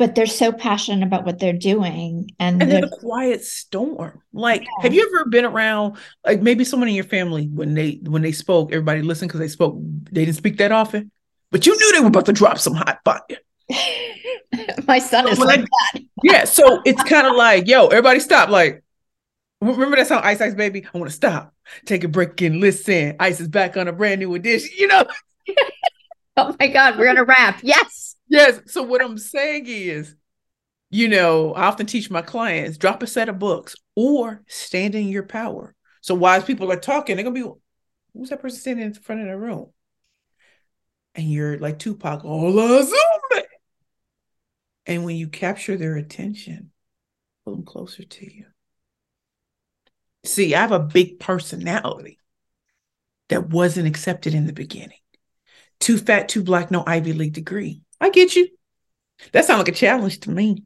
[0.00, 4.62] but they're so passionate about what they're doing and, and they're, the quiet storm like
[4.62, 4.68] yeah.
[4.80, 8.32] have you ever been around like maybe someone in your family when they when they
[8.32, 9.76] spoke everybody listened because they spoke
[10.10, 11.10] they didn't speak that often
[11.50, 13.38] but you knew they were about to drop some hot fire
[14.86, 16.02] My son is like that.
[16.22, 18.48] yeah, so it's kind of like, yo, everybody stop.
[18.48, 18.82] Like,
[19.60, 20.86] remember that song, Ice Ice Baby?
[20.92, 21.54] I want to stop,
[21.84, 23.16] take a break, and listen.
[23.20, 24.70] Ice is back on a brand new edition.
[24.76, 25.04] You know.
[26.36, 27.60] oh my God, we're gonna rap.
[27.62, 28.16] Yes.
[28.28, 28.60] Yes.
[28.66, 30.14] So what I'm saying is,
[30.90, 35.08] you know, I often teach my clients drop a set of books or stand in
[35.08, 35.74] your power.
[36.00, 37.50] So as people are talking, they're gonna be,
[38.14, 39.70] who's that person standing in front of the room?
[41.14, 42.92] And you're like Tupac, all me.
[44.90, 46.72] And when you capture their attention,
[47.44, 48.46] pull them closer to you.
[50.24, 52.18] See, I have a big personality
[53.28, 54.98] that wasn't accepted in the beginning.
[55.78, 57.84] Too fat, too black, no Ivy League degree.
[58.00, 58.48] I get you.
[59.30, 60.64] That sounds like a challenge to me.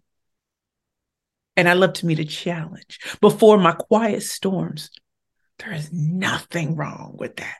[1.55, 3.19] And I love to meet a challenge.
[3.21, 4.89] Before my quiet storms,
[5.59, 7.57] there is nothing wrong with that.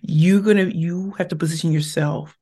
[0.00, 2.37] You're gonna you have to position yourself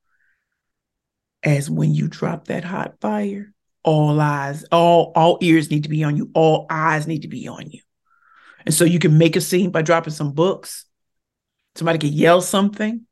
[1.43, 6.03] as when you drop that hot fire, all eyes, all all ears need to be
[6.03, 7.81] on you, all eyes need to be on you.
[8.65, 10.85] And so you can make a scene by dropping some books.
[11.75, 13.05] Somebody can yell something,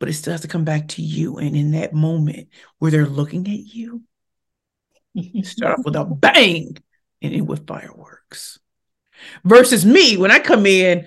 [0.00, 1.36] but it still has to come back to you.
[1.38, 4.02] And in that moment where they're looking at you,
[5.12, 6.76] you start off with a bang
[7.22, 8.58] and end with fireworks.
[9.44, 11.06] Versus me, when I come in,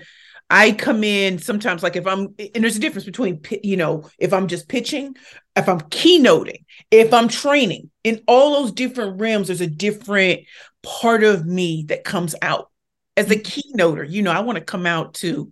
[0.50, 4.32] I come in sometimes like if I'm, and there's a difference between, you know, if
[4.32, 5.16] I'm just pitching,
[5.56, 10.42] if I'm keynoting, if I'm training, in all those different realms, there's a different
[10.82, 12.70] part of me that comes out.
[13.16, 13.80] As a mm-hmm.
[13.80, 15.50] keynoter, you know, I want to come out to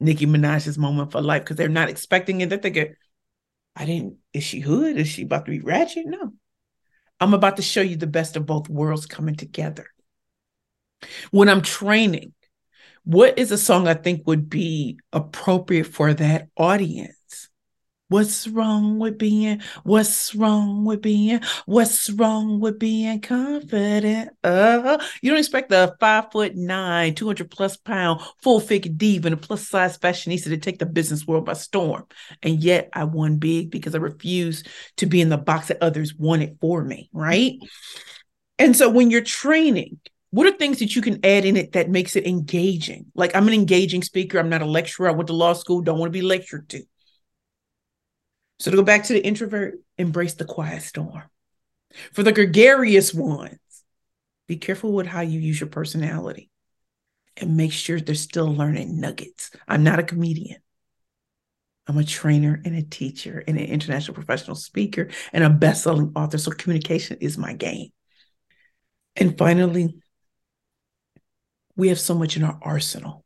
[0.00, 2.50] Nicki Minaj's moment for life because they're not expecting it.
[2.50, 2.94] They're thinking,
[3.74, 4.96] I didn't, is she hood?
[4.96, 6.06] Is she about to be ratchet?
[6.06, 6.32] No.
[7.20, 9.86] I'm about to show you the best of both worlds coming together.
[11.30, 12.34] When I'm training,
[13.08, 17.48] what is a song I think would be appropriate for that audience?
[18.08, 19.62] What's wrong with being?
[19.82, 21.40] What's wrong with being?
[21.64, 24.28] What's wrong with being confident?
[24.44, 29.34] Uh, you don't expect the five foot nine, 200 plus pound, full figure diva and
[29.34, 32.04] a plus size fashionista to take the business world by storm.
[32.42, 34.68] And yet I won big because I refused
[34.98, 37.08] to be in the box that others wanted for me.
[37.14, 37.54] Right.
[38.58, 39.98] And so when you're training,
[40.30, 43.06] what are things that you can add in it that makes it engaging?
[43.14, 44.38] Like I'm an engaging speaker.
[44.38, 45.08] I'm not a lecturer.
[45.08, 45.80] I went to law school.
[45.80, 46.82] Don't want to be lectured to.
[48.58, 51.22] So to go back to the introvert, embrace the quiet storm.
[52.12, 53.58] For the gregarious ones,
[54.46, 56.50] be careful with how you use your personality
[57.36, 59.50] and make sure they're still learning nuggets.
[59.66, 60.60] I'm not a comedian.
[61.86, 66.36] I'm a trainer and a teacher and an international professional speaker and a best-selling author.
[66.36, 67.90] So communication is my game.
[69.16, 69.96] And finally,
[71.78, 73.24] we have so much in our arsenal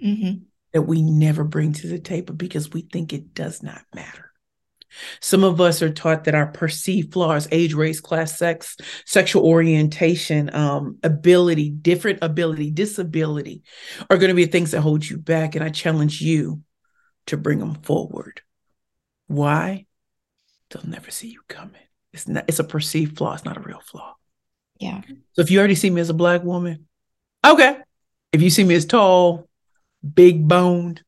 [0.00, 0.44] mm-hmm.
[0.72, 4.30] that we never bring to the table because we think it does not matter.
[5.20, 10.54] Some of us are taught that our perceived flaws, age, race, class, sex, sexual orientation,
[10.54, 13.62] um, ability, different ability, disability
[14.08, 15.56] are going to be things that hold you back.
[15.56, 16.60] And I challenge you
[17.26, 18.42] to bring them forward.
[19.26, 19.86] Why?
[20.70, 21.80] They'll never see you coming.
[22.12, 24.14] It's not, it's a perceived flaw, it's not a real flaw.
[24.78, 25.00] Yeah.
[25.32, 26.86] So if you already see me as a black woman,
[27.44, 27.78] okay.
[28.34, 29.48] If you see me as tall,
[30.02, 31.04] big boned,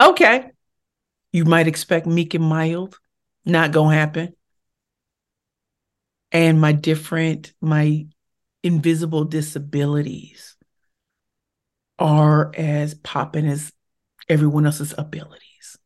[0.00, 0.52] okay.
[1.32, 3.00] You might expect meek and mild.
[3.44, 4.32] Not gonna happen.
[6.30, 8.06] And my different, my
[8.62, 10.54] invisible disabilities
[11.98, 13.72] are as popping as
[14.28, 15.76] everyone else's abilities.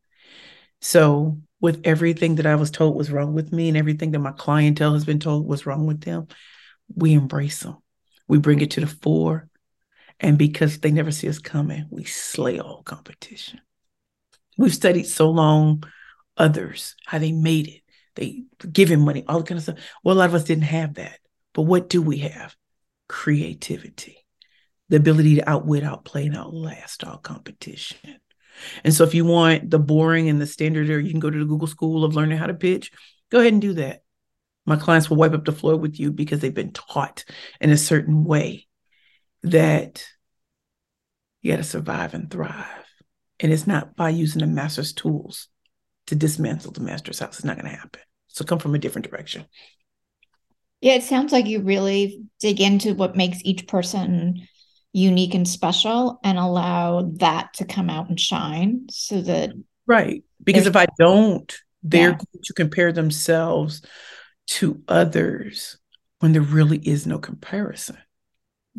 [0.83, 4.33] So, with everything that I was told was wrong with me and everything that my
[4.33, 6.29] clientele has been told was wrong with them,
[6.95, 7.79] we embrace them.
[8.29, 9.50] We bring it to the fore.
[10.21, 13.61] And because they never see us coming, we slay all competition.
[14.59, 15.85] We've studied so long
[16.37, 17.81] others, how they made it,
[18.15, 19.79] they giving money, all kind of stuff.
[20.05, 21.19] Well, a lot of us didn't have that.
[21.55, 22.55] But what do we have?
[23.09, 24.19] Creativity,
[24.91, 28.21] the ability to outwit, outplay, and outlast all competition.
[28.85, 31.39] And so if you want the boring and the standard, or you can go to
[31.39, 32.93] the Google School of Learning How to Pitch,
[33.31, 34.03] go ahead and do that.
[34.67, 37.25] My clients will wipe up the floor with you because they've been taught
[37.61, 38.69] in a certain way
[39.43, 40.05] that
[41.43, 42.67] you got to survive and thrive.
[43.39, 45.49] And it's not by using the master's tools
[46.07, 47.39] to dismantle the master's house.
[47.39, 48.03] It's not going to happen.
[48.29, 49.47] So come from a different direction.
[50.81, 54.47] Yeah, it sounds like you really dig into what makes each person
[54.93, 59.51] unique and special and allow that to come out and shine so that
[59.87, 62.17] right because if i don't they're yeah.
[62.17, 63.83] going to compare themselves
[64.49, 65.79] to others
[66.19, 67.97] when there really is no comparison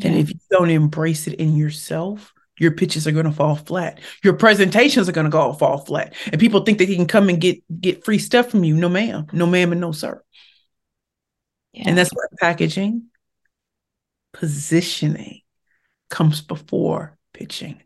[0.02, 0.12] yeah.
[0.12, 4.00] and if you don't embrace it in yourself your pitches are going to fall flat.
[4.24, 6.14] Your presentations are going to go fall flat.
[6.32, 8.76] And people think that he can come and get get free stuff from you.
[8.76, 9.26] No, ma'am.
[9.34, 10.22] No, ma'am, and no, sir.
[11.74, 11.86] Yeah.
[11.88, 13.08] And that's why packaging,
[14.34, 15.42] positioning
[16.12, 17.82] comes before pitching.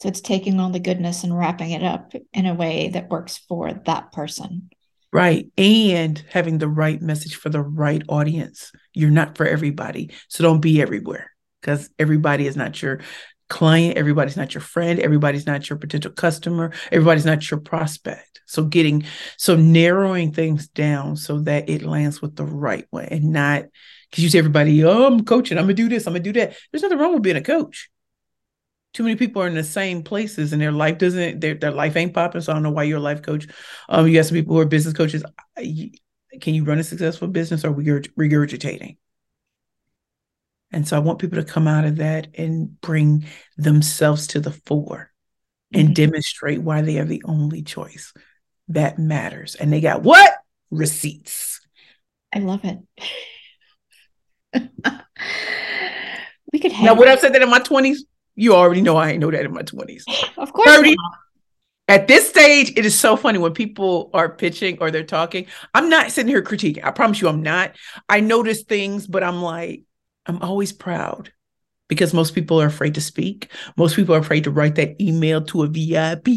[0.00, 3.38] So it's taking all the goodness and wrapping it up in a way that works
[3.48, 4.70] for that person.
[5.14, 5.46] Right.
[5.56, 8.72] And having the right message for the right audience.
[8.94, 10.10] You're not for everybody.
[10.26, 12.98] So don't be everywhere because everybody is not your
[13.48, 13.96] client.
[13.96, 14.98] Everybody's not your friend.
[14.98, 16.72] Everybody's not your potential customer.
[16.90, 18.40] Everybody's not your prospect.
[18.46, 19.04] So getting,
[19.36, 23.66] so narrowing things down so that it lands with the right way and not
[24.10, 25.58] because you say everybody, oh, I'm coaching.
[25.58, 26.08] I'm going to do this.
[26.08, 26.56] I'm going to do that.
[26.72, 27.88] There's nothing wrong with being a coach
[28.94, 31.96] too many people are in the same places and their life doesn't their, their life
[31.96, 33.46] ain't popping so i don't know why you're a life coach.
[33.88, 35.24] Um you have some people who are business coaches.
[35.56, 38.96] Can you run a successful business or we regurgitating?
[40.72, 43.26] And so i want people to come out of that and bring
[43.56, 45.12] themselves to the fore
[45.72, 45.94] and mm-hmm.
[45.94, 48.14] demonstrate why they are the only choice
[48.68, 49.56] that matters.
[49.56, 50.32] And they got what?
[50.70, 51.60] Receipts.
[52.32, 52.78] I love it.
[56.54, 57.98] We could have now would i have said that in my 20s
[58.36, 60.04] you already know I ain't know that in my 20s.
[60.36, 60.68] Of course.
[60.68, 60.96] 30,
[61.86, 65.46] at this stage, it is so funny when people are pitching or they're talking.
[65.74, 66.84] I'm not sitting here critiquing.
[66.84, 67.72] I promise you, I'm not.
[68.08, 69.82] I notice things, but I'm like,
[70.26, 71.32] I'm always proud
[71.88, 73.50] because most people are afraid to speak.
[73.76, 76.28] Most people are afraid to write that email to a VIP.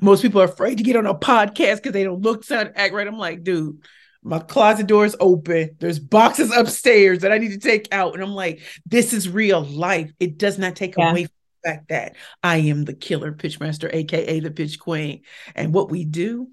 [0.00, 2.92] Most people are afraid to get on a podcast because they don't look, sound, act
[2.92, 3.06] right.
[3.06, 3.80] I'm like, dude,
[4.22, 5.76] my closet door is open.
[5.78, 8.14] There's boxes upstairs that I need to take out.
[8.14, 10.12] And I'm like, this is real life.
[10.20, 11.10] It does not take yeah.
[11.10, 15.22] away from the fact that I am the killer pitchmaster, aka the pitch queen.
[15.54, 16.48] And what we do,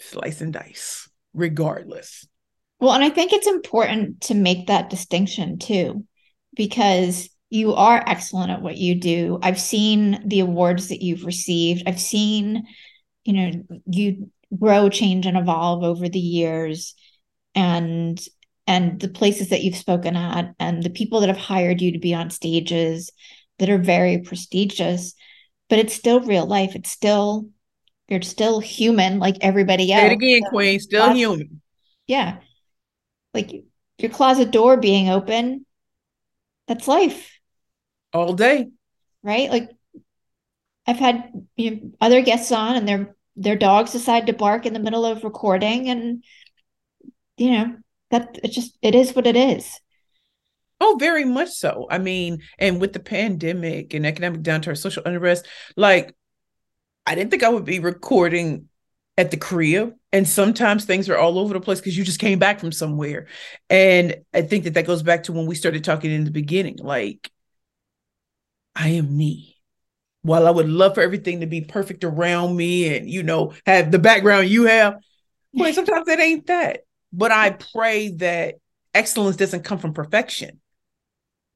[0.00, 2.26] slice and dice, regardless.
[2.80, 6.04] Well, and I think it's important to make that distinction too,
[6.54, 9.38] because you are excellent at what you do.
[9.42, 11.84] I've seen the awards that you've received.
[11.86, 12.64] I've seen,
[13.24, 16.94] you know, you grow change and evolve over the years.
[17.54, 18.20] And
[18.66, 21.98] and the places that you've spoken at and the people that have hired you to
[21.98, 23.10] be on stages
[23.58, 25.14] that are very prestigious
[25.68, 26.74] but it's still real life.
[26.74, 27.48] It's still
[28.08, 30.80] you're still human like everybody else Say it again so queen.
[30.80, 31.60] Still human.
[32.06, 32.38] Yeah.
[33.34, 33.50] Like
[33.98, 35.66] your closet door being open
[36.68, 37.38] that's life.
[38.12, 38.68] All day.
[39.22, 39.50] Right?
[39.50, 39.70] Like
[40.88, 44.72] i've had you know, other guests on and they're their dogs decide to bark in
[44.72, 46.24] the middle of recording and
[47.36, 47.76] you know
[48.10, 49.80] that it just it is what it is.
[50.80, 51.86] Oh very much so.
[51.90, 55.46] I mean and with the pandemic and economic downturn social unrest
[55.76, 56.14] like
[57.06, 58.68] i didn't think i would be recording
[59.18, 59.94] at the crib.
[60.12, 63.26] And sometimes things are all over the place because you just came back from somewhere.
[63.68, 66.76] And i think that that goes back to when we started talking in the beginning
[66.78, 67.30] like
[68.74, 69.55] i am me
[70.26, 73.92] while I would love for everything to be perfect around me and, you know, have
[73.92, 74.96] the background you have,
[75.54, 76.80] but sometimes it ain't that.
[77.12, 78.56] But I pray that
[78.92, 80.60] excellence doesn't come from perfection.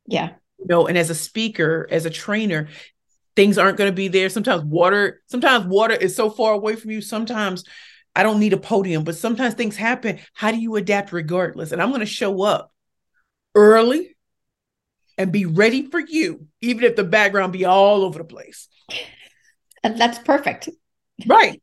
[0.07, 0.35] Yeah.
[0.59, 2.69] You know, and as a speaker, as a trainer,
[3.35, 4.29] things aren't going to be there.
[4.29, 7.01] Sometimes water, sometimes water is so far away from you.
[7.01, 7.65] Sometimes
[8.15, 10.21] I don't need a podium, but sometimes things happen.
[10.33, 11.73] How do you adapt regardless?
[11.73, 12.73] And I'm going to show up
[13.57, 14.17] early
[15.21, 18.69] and be ready for you, even if the background be all over the place.
[19.83, 20.71] And that's perfect.
[21.27, 21.61] Right.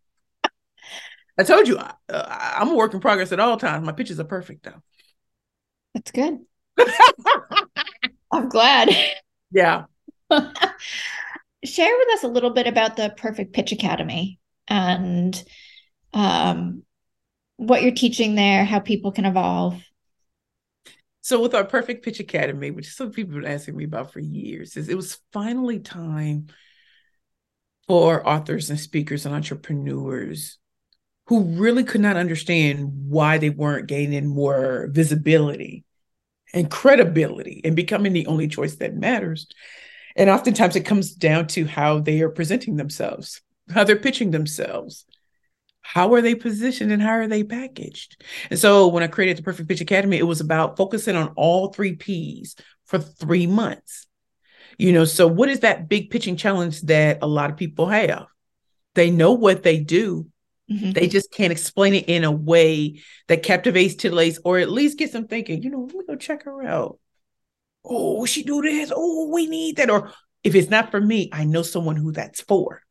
[1.39, 3.83] I told you, uh, I'm a work in progress at all times.
[3.83, 4.79] My pictures are perfect, though.
[5.95, 6.37] That's good.
[8.31, 8.89] I'm glad.
[9.49, 9.85] Yeah.
[10.29, 15.43] Share with us a little bit about the Perfect Pitch Academy and
[16.13, 16.83] um,
[17.55, 19.81] what you're teaching there, how people can evolve.
[21.27, 24.21] So with our Perfect Pitch Academy, which some people have been asking me about for
[24.21, 26.47] years, is it was finally time
[27.85, 30.57] for authors and speakers and entrepreneurs
[31.25, 35.83] who really could not understand why they weren't gaining more visibility
[36.53, 39.47] and credibility and becoming the only choice that matters.
[40.15, 45.03] And oftentimes it comes down to how they are presenting themselves, how they're pitching themselves,
[45.87, 48.21] how are they positioned and how are they packaged?
[48.49, 51.71] And so when I created the Perfect Pitch Academy, it was about focusing on all
[51.71, 54.05] three P's for three months.
[54.77, 58.25] You know, so what is that big pitching challenge that a lot of people have?
[58.95, 60.27] They know what they do,
[60.69, 60.91] mm-hmm.
[60.91, 65.13] they just can't explain it in a way that captivates, titillates, or at least gets
[65.13, 66.99] them thinking, you know, let me go check her out.
[67.85, 68.91] Oh, she do this.
[68.93, 69.89] Oh, we need that.
[69.89, 70.11] Or
[70.43, 72.81] if it's not for me, I know someone who that's for.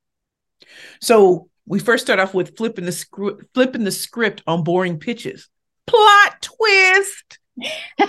[1.03, 5.49] So we first start off with flipping the script, flipping the script on boring pitches.
[5.87, 7.39] Plot twist.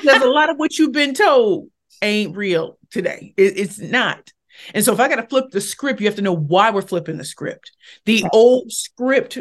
[0.03, 1.69] There's a lot of what you've been told
[2.01, 3.33] ain't real today.
[3.37, 4.31] It, it's not.
[4.73, 6.81] And so if I got to flip the script, you have to know why we're
[6.81, 7.71] flipping the script.
[8.05, 9.37] The old script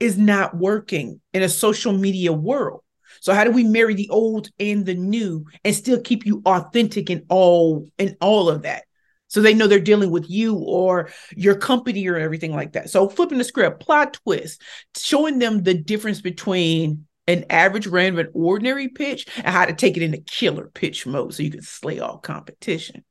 [0.00, 2.80] is not working in a social media world.
[3.20, 7.10] So how do we marry the old and the new and still keep you authentic
[7.10, 8.84] in all in all of that?
[9.28, 12.90] So they know they're dealing with you or your company or everything like that.
[12.90, 14.62] So flipping the script, plot twist,
[14.96, 19.96] showing them the difference between an average, random, and ordinary pitch and how to take
[19.96, 23.04] it into killer pitch mode so you can slay all competition.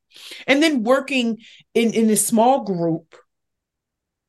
[0.47, 1.39] And then working
[1.73, 3.15] in, in a small group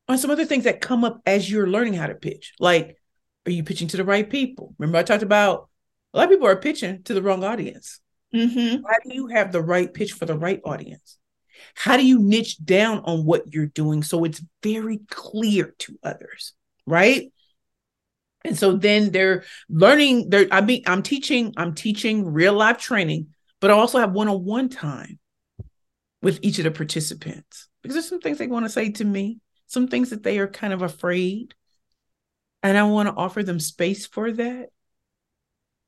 [0.09, 2.53] on some other things that come up as you're learning how to pitch.
[2.59, 2.97] Like,
[3.45, 4.75] are you pitching to the right people?
[4.77, 5.69] Remember, I talked about
[6.13, 7.99] a lot of people are pitching to the wrong audience.
[8.33, 8.83] Mm-hmm.
[8.83, 11.17] How do you have the right pitch for the right audience?
[11.75, 16.53] How do you niche down on what you're doing so it's very clear to others,
[16.85, 17.31] right?
[18.43, 20.29] And so then they're learning.
[20.29, 21.53] They're I mean, I'm teaching.
[21.57, 23.27] I'm teaching real life training,
[23.59, 25.19] but I also have one on one time
[26.21, 29.39] with each of the participants because there's some things they want to say to me,
[29.67, 31.53] some things that they are kind of afraid.
[32.63, 34.69] And I want to offer them space for that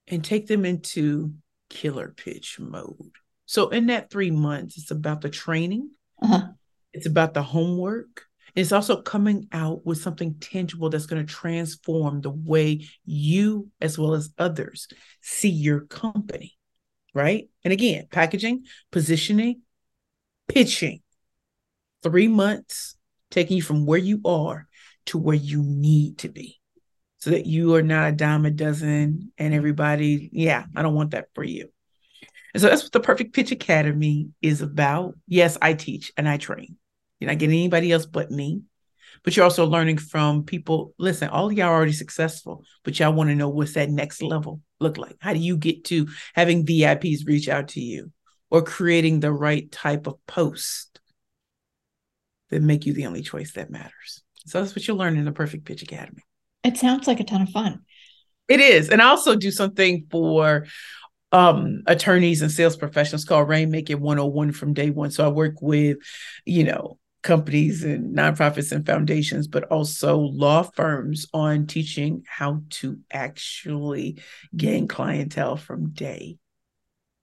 [0.07, 1.33] and take them into
[1.69, 3.11] killer pitch mode.
[3.49, 5.89] So, in that three months, it's about the training,
[6.21, 6.49] uh-huh.
[6.93, 8.25] it's about the homework.
[8.53, 13.97] It's also coming out with something tangible that's going to transform the way you, as
[13.97, 14.87] well as others,
[15.21, 16.59] see your company.
[17.15, 17.49] Right.
[17.63, 19.61] And again, packaging, positioning,
[20.47, 21.01] pitching,
[22.03, 22.97] three months,
[23.31, 24.67] taking you from where you are
[25.07, 26.59] to where you need to be
[27.17, 31.11] so that you are not a dime a dozen and everybody, yeah, I don't want
[31.11, 31.69] that for you.
[32.53, 35.15] And so that's what the Perfect Pitch Academy is about.
[35.27, 36.77] Yes, I teach and I train.
[37.19, 38.63] You're not getting anybody else but me.
[39.23, 40.93] But you're also learning from people.
[40.97, 44.61] Listen, all y'all are already successful, but y'all want to know what's that next level
[44.79, 45.17] look like?
[45.19, 48.11] How do you get to having VIPs reach out to you?
[48.51, 50.99] or creating the right type of post
[52.49, 54.23] that make you the only choice that matters.
[54.47, 56.23] So that's what you'll learn in the Perfect Pitch Academy.
[56.63, 57.81] It sounds like a ton of fun.
[58.47, 58.89] It is.
[58.89, 60.65] And I also do something for
[61.31, 65.11] um attorneys and sales professionals called Rainmaker 101 from day one.
[65.11, 65.97] So I work with,
[66.45, 72.99] you know, companies and nonprofits and foundations, but also law firms on teaching how to
[73.11, 74.21] actually
[74.55, 76.37] gain clientele from day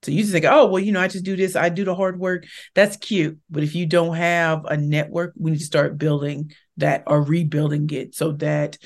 [0.03, 1.95] so you just think, oh, well, you know, I just do this, I do the
[1.95, 2.45] hard work.
[2.75, 3.39] That's cute.
[3.49, 7.89] But if you don't have a network, we need to start building that or rebuilding
[7.89, 8.77] it so that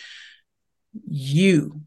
[1.07, 1.81] you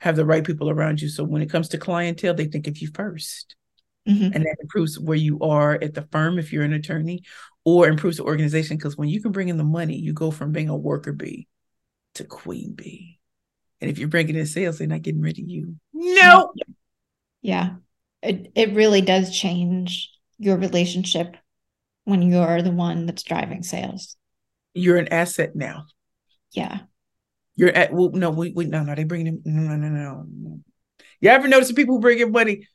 [0.00, 1.08] have the right people around you.
[1.08, 3.44] So when it comes to clientele, they think of you 1st
[4.08, 4.32] mm-hmm.
[4.34, 7.22] And that improves where you are at the firm if you're an attorney,
[7.64, 8.76] or improves the organization.
[8.76, 11.48] Because when you can bring in the money, you go from being a worker bee
[12.14, 13.18] to queen bee.
[13.80, 15.76] And if you're bringing in sales, they're not getting rid of you.
[15.92, 16.52] No.
[17.42, 17.76] Yeah
[18.26, 21.36] it, it really does change your relationship
[22.04, 24.16] when you're the one that's driving sales.
[24.74, 25.86] You're an asset now.
[26.52, 26.80] Yeah.
[27.56, 29.42] You're at well, no, we, we no, no, they bring them.
[29.44, 30.60] no, no, no, no.
[31.20, 32.68] You ever notice the people who bring in money?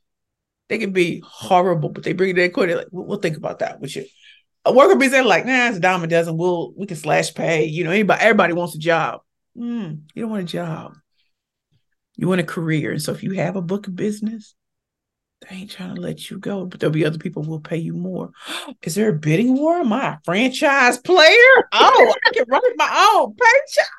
[0.70, 2.76] They can be horrible, but they bring it in quick.
[2.76, 4.06] Like, we'll, we'll, think about that with you.
[4.66, 6.38] A worker be saying like, nah, it's a dime a dozen.
[6.38, 7.66] We'll we can slash pay.
[7.66, 9.22] You know, anybody everybody wants a job.
[9.58, 10.96] Mm, you don't want a job.
[12.16, 12.92] You want a career.
[12.92, 14.56] And so if you have a book of business,
[15.42, 17.78] they ain't trying to let you go, but there'll be other people who will pay
[17.78, 18.32] you more.
[18.84, 19.80] Is there a bidding war?
[19.80, 21.68] Am I a franchise player?
[21.74, 23.90] Oh, I can write my own paycheck.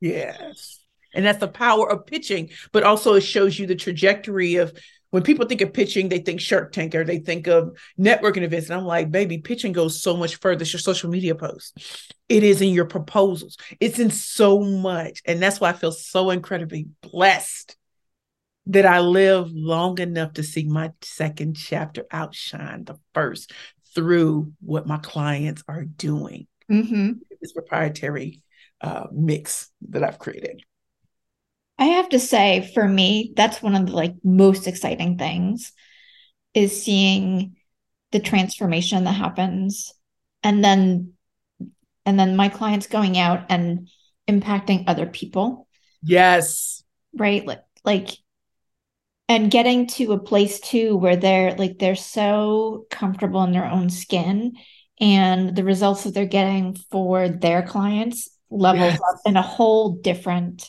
[0.00, 0.80] Yes.
[1.14, 4.76] And that's the power of pitching, but also it shows you the trajectory of
[5.10, 8.68] when people think of pitching, they think Shark Tank or they think of networking events.
[8.68, 10.62] And I'm like, baby, pitching goes so much further.
[10.62, 12.10] It's your social media posts.
[12.28, 13.56] It is in your proposals.
[13.80, 15.22] It's in so much.
[15.24, 17.76] And that's why I feel so incredibly blessed
[18.66, 23.52] that I live long enough to see my second chapter outshine the first
[23.94, 26.48] through what my clients are doing.
[26.70, 27.12] Mm-hmm.
[27.40, 28.42] This proprietary
[28.80, 30.62] uh, mix that I've created.
[31.78, 35.72] I have to say, for me, that's one of the like most exciting things
[36.54, 37.56] is seeing
[38.12, 39.92] the transformation that happens,
[40.42, 41.12] and then
[42.06, 43.88] and then my clients going out and
[44.28, 45.68] impacting other people.
[46.02, 46.82] Yes.
[47.14, 47.46] Right.
[47.46, 48.10] Like like
[49.28, 53.90] and getting to a place too where they're like they're so comfortable in their own
[53.90, 54.56] skin
[55.00, 59.00] and the results that they're getting for their clients levels yes.
[59.08, 60.68] up in a whole different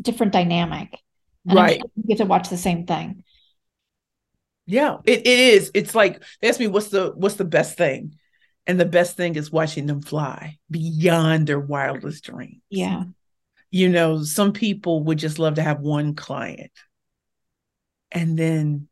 [0.00, 0.98] different dynamic.
[1.46, 1.82] And right.
[1.96, 3.22] you get to watch the same thing.
[4.66, 5.70] Yeah it, it is.
[5.74, 8.16] It's like they ask me what's the what's the best thing?
[8.66, 12.62] And the best thing is watching them fly beyond their wildest dreams.
[12.70, 13.04] Yeah.
[13.70, 16.72] You know some people would just love to have one client.
[18.10, 18.88] And then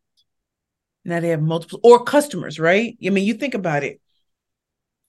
[1.05, 2.97] now they have multiple or customers, right?
[3.05, 4.01] I mean, you think about it.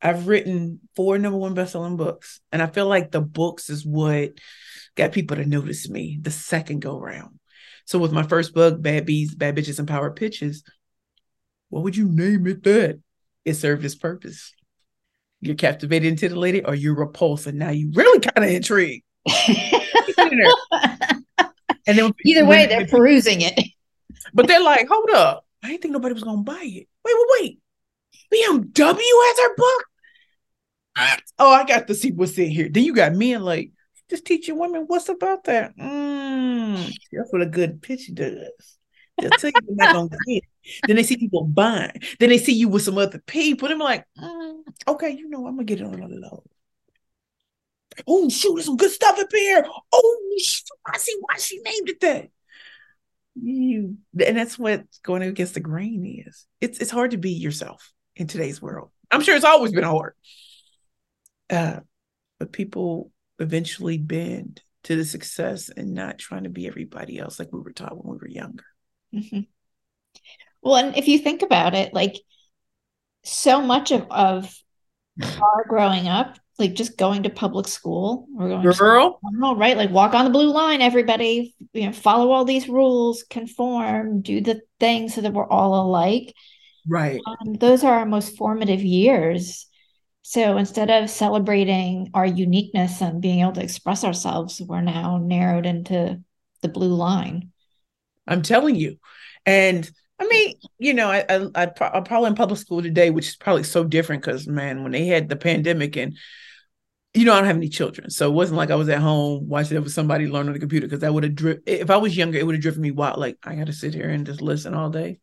[0.03, 4.33] I've written four number one best-selling books, and I feel like the books is what
[4.95, 7.39] got people to notice me the second go round.
[7.85, 10.63] So with my first book, Bad Bees, Bad Bitches, and Power Pitches,
[11.69, 12.99] what would you name it that?
[13.45, 14.53] It served its purpose.
[15.39, 19.03] You're captivated into the lady or you're repulsed, and now you really kind of intrigued.
[21.87, 23.57] and then either way, they're perusing it.
[24.33, 25.45] But they're like, hold up.
[25.63, 26.87] I didn't think nobody was gonna buy it.
[27.05, 27.59] Wait, wait, wait.
[28.33, 29.85] BMW has her book.
[31.39, 32.69] Oh, I got to see what's in here.
[32.69, 33.71] Then you got men like,
[34.09, 35.75] just teaching women what's about that.
[35.77, 38.77] Mm, that's what a good pitch does.
[39.17, 40.43] They'll tell you they're not gonna get.
[40.85, 42.01] Then they see people buying.
[42.19, 43.69] Then they see you with some other people.
[43.69, 46.43] I'm like, mm, okay, you know, I'm gonna get it on the low.
[48.07, 49.65] Oh shoot, there's some good stuff up here.
[49.91, 52.29] Oh, shoot, I see why she named it that.
[53.35, 56.45] You and that's what going against the grain is.
[56.61, 58.91] It's it's hard to be yourself in today's world.
[59.11, 60.13] I'm sure it's always been hard.
[61.53, 61.79] Uh,
[62.39, 67.49] but people eventually bend to the success and not trying to be everybody else like
[67.51, 68.65] we were taught when we were younger.
[69.13, 69.41] Mm-hmm.
[70.61, 72.15] Well, and if you think about it, like
[73.23, 74.53] so much of, of
[75.21, 79.77] our growing up, like just going to public school or going girl, to, right?
[79.77, 84.41] Like walk on the blue line, everybody, you know, follow all these rules, conform, do
[84.41, 86.33] the thing so that we're all alike.
[86.87, 87.21] Right.
[87.25, 89.67] Um, those are our most formative years.
[90.25, 95.65] So instead of celebrating our uniqueness and being able to express ourselves, we're now narrowed
[95.65, 96.21] into
[96.61, 97.51] the blue line.
[98.25, 98.97] I'm telling you.
[99.45, 103.27] And I mean, you know, I, I, I am probably in public school today, which
[103.27, 106.17] is probably so different because, man, when they had the pandemic and,
[107.13, 108.09] you know, I don't have any children.
[108.09, 110.59] So it wasn't like I was at home watching it with somebody learn on the
[110.59, 112.91] computer because that would have driven, if I was younger, it would have driven me
[112.91, 113.19] wild.
[113.19, 115.19] Like, I got to sit here and just listen all day.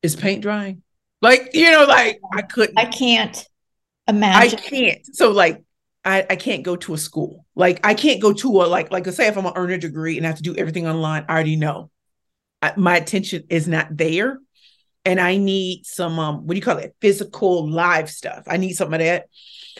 [0.00, 0.82] Is paint drying?
[1.20, 2.78] Like, you know, like I couldn't.
[2.78, 3.44] I can't
[4.08, 4.58] imagine.
[4.58, 5.16] I can't.
[5.16, 5.62] So like
[6.04, 7.44] I, I can't go to a school.
[7.54, 10.16] Like I can't go to a like like say if I'm gonna earn a degree
[10.16, 11.90] and I have to do everything online, I already know.
[12.62, 14.38] I, my attention is not there.
[15.04, 16.94] And I need some um what do you call it?
[17.00, 18.44] Physical live stuff.
[18.46, 19.26] I need some of that.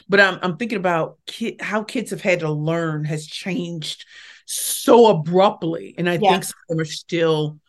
[0.09, 4.05] But I'm I'm thinking about kid, how kids have had to learn has changed
[4.47, 5.95] so abruptly.
[5.97, 6.31] And I yeah.
[6.31, 7.61] think some of them are still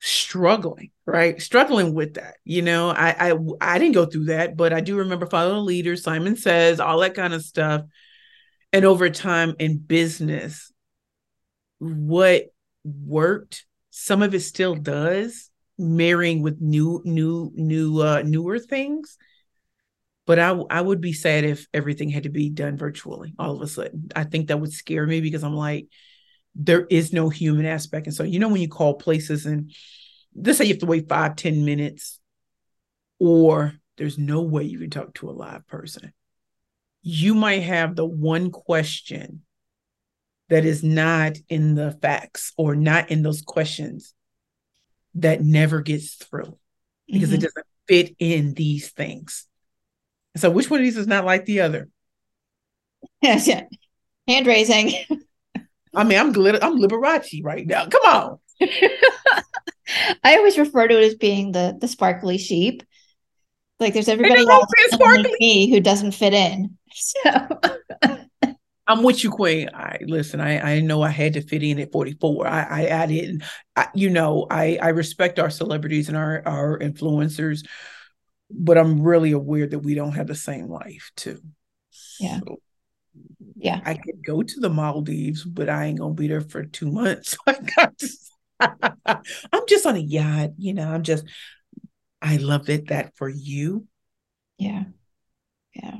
[0.00, 1.40] struggling right?
[1.40, 2.90] Struggling with that you know?
[2.90, 6.80] I, I i didn't go through that but i do remember following leaders simon says
[6.80, 7.82] all that kind of stuff.
[8.72, 10.72] And over time in business
[11.78, 12.46] what
[12.84, 19.16] worked some of it still does marrying with new new new uh newer things.
[20.26, 23.62] But I, I would be sad if everything had to be done virtually all of
[23.62, 24.08] a sudden.
[24.16, 25.86] I think that would scare me because I'm like,
[26.58, 28.06] there is no human aspect.
[28.06, 29.72] And so, you know, when you call places and
[30.34, 32.18] let's say you have to wait five ten minutes,
[33.18, 36.12] or there's no way you can talk to a live person.
[37.02, 39.42] You might have the one question
[40.48, 44.14] that is not in the facts or not in those questions
[45.14, 46.58] that never gets through
[47.06, 47.34] because mm-hmm.
[47.34, 49.46] it doesn't fit in these things.
[50.36, 51.88] So, which one of these is not like the other?
[53.22, 53.64] Yes, yeah.
[54.28, 54.92] Hand raising.
[55.96, 57.86] I mean, I'm glitter, I'm Liberace right now.
[57.86, 58.38] Come on.
[60.22, 62.82] I always refer to it as being the the sparkly sheep.
[63.80, 64.66] Like there's everybody else
[65.40, 66.76] me who doesn't fit in.
[66.98, 67.30] So
[68.86, 69.68] I'm with you, Queen.
[69.74, 70.40] I listen.
[70.40, 72.46] I I know I had to fit in at 44.
[72.46, 73.42] I I, I didn't.
[73.74, 77.66] I, you know, I I respect our celebrities and our our influencers,
[78.48, 81.40] but I'm really aware that we don't have the same life too.
[82.18, 82.40] Yeah.
[82.40, 82.60] So,
[83.56, 83.80] yeah.
[83.84, 87.36] I could go to the Maldives, but I ain't gonna be there for two months.
[87.46, 88.08] I got to
[88.60, 91.24] I'm just on a yacht, you know, I'm just,
[92.22, 93.86] I love it that for you.
[94.58, 94.84] Yeah.
[95.74, 95.98] Yeah.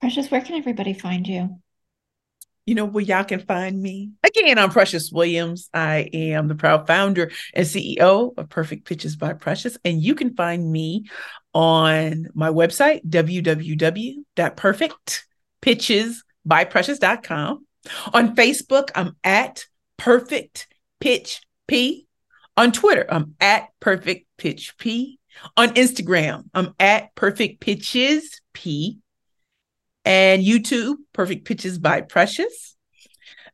[0.00, 1.60] Precious, where can everybody find you?
[2.66, 4.12] You know where y'all can find me?
[4.24, 5.68] Again, I'm Precious Williams.
[5.74, 9.76] I am the proud founder and CEO of Perfect Pitches by Precious.
[9.84, 11.04] And you can find me
[11.52, 13.02] on my website,
[16.48, 17.66] www.perfectpitchesbyprecious.com.
[18.12, 19.66] On Facebook, I'm at
[19.96, 20.68] Perfect
[21.00, 22.06] Pitch P.
[22.56, 25.18] On Twitter, I'm at Perfect Pitch P.
[25.56, 29.00] On Instagram, I'm at Perfect Pitches P.
[30.04, 32.76] And YouTube, Perfect Pitches by Precious.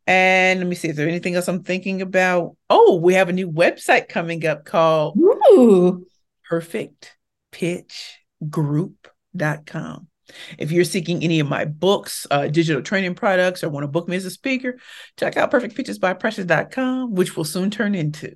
[0.07, 2.57] And let me see, is there anything else I'm thinking about?
[2.68, 6.05] Oh, we have a new website coming up called Ooh.
[6.49, 7.16] Perfect
[7.53, 8.18] Pitch
[8.49, 10.10] Group.com.
[10.59, 14.09] If you're seeking any of my books, uh, digital training products, or want to book
[14.09, 14.78] me as a speaker,
[15.18, 18.35] check out perfectpitchesbyprecious.com, which will soon turn into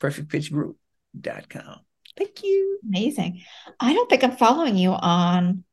[0.00, 1.80] perfectpitchgroup.com.
[2.16, 2.78] Thank you.
[2.86, 3.42] Amazing.
[3.80, 5.64] I don't think I'm following you on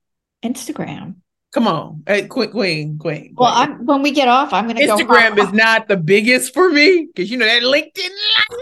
[0.44, 1.16] Instagram.
[1.52, 3.34] Come on, hey, queen, queen, queen.
[3.36, 4.96] Well, I'm when we get off, I'm gonna go.
[4.96, 8.60] Instagram is not the biggest for me because you know that LinkedIn life.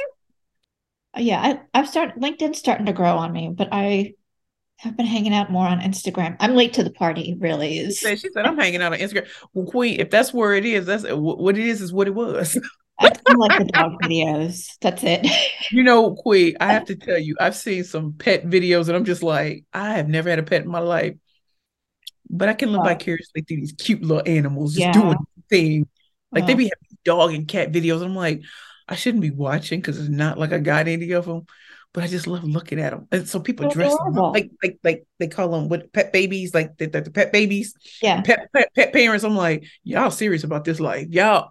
[1.17, 4.13] Yeah, I, I've started LinkedIn starting to grow on me, but I
[4.77, 6.37] have been hanging out more on Instagram.
[6.39, 7.79] I'm late to the party, really.
[7.79, 9.27] Is she said, she said I'm hanging out on Instagram.
[9.53, 11.81] Well, Queen, if that's where it is, that's what it is.
[11.81, 12.59] Is what it was.
[12.99, 14.69] I like the dog videos.
[14.81, 15.25] That's it.
[15.69, 19.03] You know, Queen, I have to tell you, I've seen some pet videos, and I'm
[19.03, 21.15] just like, I have never had a pet in my life,
[22.29, 22.85] but I can live oh.
[22.85, 24.93] vicariously through these cute little animals just yeah.
[24.93, 25.17] doing
[25.49, 25.87] things.
[26.31, 26.47] Like oh.
[26.47, 28.01] they be having dog and cat videos.
[28.01, 28.43] I'm like,
[28.87, 31.47] I shouldn't be watching because it's not like I got any of them
[31.97, 33.07] but I just love looking at them.
[33.11, 36.53] And so people They're dress them like like like they call them what pet babies,
[36.53, 37.73] like the, the, the pet babies,
[38.03, 39.23] yeah, pet, pet pet parents.
[39.25, 41.49] I'm like, y'all serious about this life, y'all.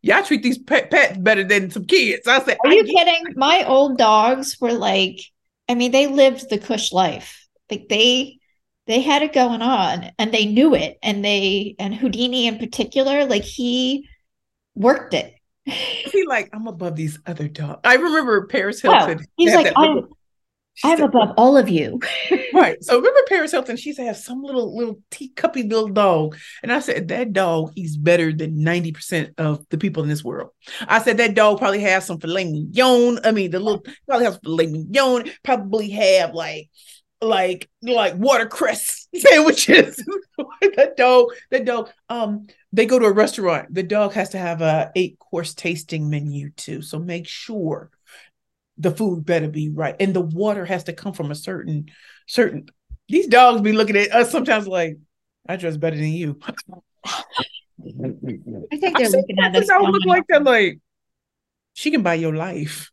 [0.00, 2.26] Y'all treat these pet pets better than some kids.
[2.26, 3.34] I said, Are you kidding?
[3.36, 5.20] My old dogs were like,
[5.68, 7.46] I mean, they lived the cush life.
[7.70, 8.40] Like they
[8.88, 10.98] they had it going on and they knew it.
[11.04, 14.08] And they and Houdini in particular, like he
[14.74, 15.32] worked it
[15.64, 17.80] he like I'm above these other dogs.
[17.84, 19.18] I remember Paris Hilton.
[19.20, 20.08] Oh, he's like I'm,
[20.84, 22.00] I'm said, above all of you.
[22.54, 22.82] right.
[22.82, 23.76] So remember Paris Hilton?
[23.76, 27.96] She said have some little little teacuppy little dog, and I said that dog he's
[27.96, 30.50] better than ninety percent of the people in this world.
[30.80, 33.20] I said that dog probably has some filet mignon.
[33.24, 35.30] I mean, the little probably has filet mignon.
[35.44, 36.70] Probably have like
[37.22, 39.96] like like watercress sandwiches.
[40.76, 41.90] that dog, that dog.
[42.08, 43.72] Um, they go to a restaurant.
[43.72, 46.82] The dog has to have a eight course tasting menu too.
[46.82, 47.90] So make sure
[48.78, 51.90] the food better be right, and the water has to come from a certain
[52.26, 52.68] certain.
[53.08, 54.98] These dogs be looking at us sometimes like,
[55.46, 56.38] I dress better than you.
[56.46, 56.52] I
[57.90, 59.68] think they're looking at us.
[59.68, 60.44] I look like that.
[60.44, 60.78] Like
[61.74, 62.90] she can buy your life.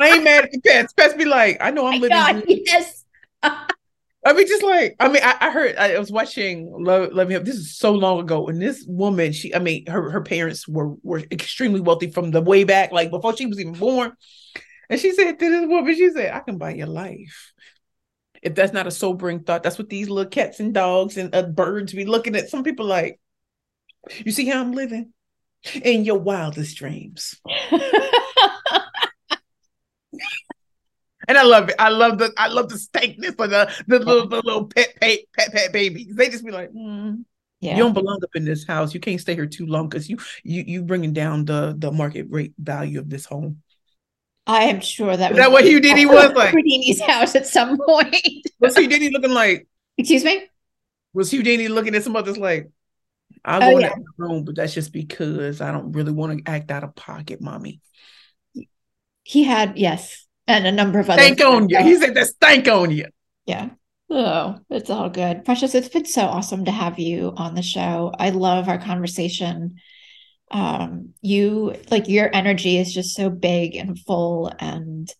[0.00, 0.92] I ain't mad at the pets.
[0.92, 2.16] Pets be like, I know I'm living.
[2.16, 3.04] God, yes.
[3.42, 7.36] I mean, just like I mean, I, I, heard I was watching Love Love Me
[7.36, 7.44] Up.
[7.44, 10.94] This is so long ago, and this woman, she, I mean, her her parents were
[11.02, 14.12] were extremely wealthy from the way back, like before she was even born.
[14.90, 17.52] And she said to this woman, she said, "I can buy your life."
[18.42, 21.42] If that's not a sobering thought, that's what these little cats and dogs and uh,
[21.42, 22.48] birds be looking at.
[22.48, 23.20] Some people like,
[24.24, 25.12] you see how I'm living
[25.82, 27.40] in your wildest dreams.
[31.26, 31.74] and I love it.
[31.78, 35.20] I love the I love the stankness for the the little the little pet pet
[35.36, 36.14] pet pet babies.
[36.14, 37.24] They just be like, mm,
[37.60, 37.76] yeah.
[37.76, 38.94] you don't belong up in this house.
[38.94, 42.26] You can't stay here too long because you you you bringing down the the market
[42.30, 43.62] rate value of this home.
[44.46, 46.54] I am sure that Is was that what Houdini was like.
[46.54, 48.16] Houdini's house at some point.
[48.58, 49.68] was Houdini looking like?
[49.98, 50.46] Excuse me.
[51.12, 52.70] Was Houdini looking at some others like?
[53.44, 53.94] I oh, want yeah.
[54.16, 57.80] room, but that's just because I don't really want to act out of pocket, mommy.
[59.28, 61.20] He had yes, and a number of other.
[61.20, 61.82] Stank on you.
[61.82, 63.08] He said that stank on you.
[63.44, 63.68] Yeah.
[64.08, 65.44] Oh, it's all good.
[65.44, 68.10] Precious, it's been so awesome to have you on the show.
[68.18, 69.80] I love our conversation.
[70.50, 75.12] Um, you like your energy is just so big and full and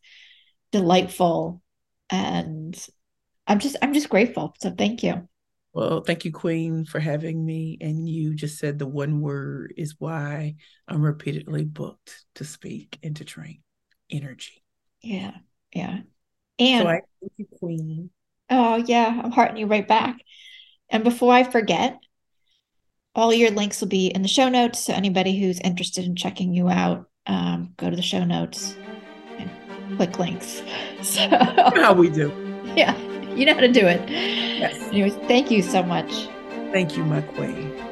[0.73, 1.61] delightful.
[2.09, 2.83] And
[3.47, 4.55] I'm just I'm just grateful.
[4.59, 5.29] So thank you.
[5.75, 7.77] Well, thank you, Queen, for having me.
[7.83, 10.55] And you just said the one word is why
[10.89, 13.61] I'm repeatedly booked to speak and to train
[14.11, 14.63] energy.
[15.03, 15.33] Yeah.
[15.75, 16.01] Yeah.
[16.59, 18.11] And so I thank you, Queen.
[18.51, 20.17] Oh yeah, I'm hearting you right back.
[20.91, 21.99] And before I forget,
[23.15, 24.85] all your links will be in the show notes.
[24.85, 28.77] So anybody who's interested in checking you out, um, go to the show notes
[29.39, 29.51] and
[29.97, 30.63] click links.
[31.01, 32.33] So how we do.
[32.77, 32.99] Yeah,
[33.37, 34.11] you know how to do it.
[34.11, 34.77] Yes.
[34.89, 36.29] Anyways, thank you so much.
[36.73, 37.88] Thank you, my queen.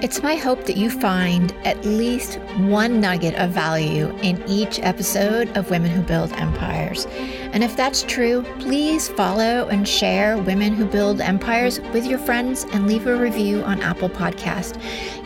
[0.00, 5.48] It's my hope that you find at least one nugget of value in each episode
[5.56, 7.06] of Women Who Build Empires.
[7.52, 12.64] And if that's true, please follow and share Women Who Build Empires with your friends
[12.72, 14.80] and leave a review on Apple Podcast.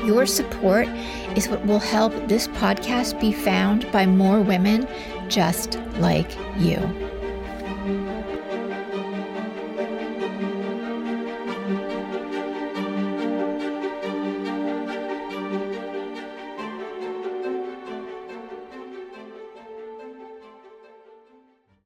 [0.06, 0.88] Your support
[1.36, 4.88] is what will help this podcast be found by more women
[5.28, 7.11] just like you.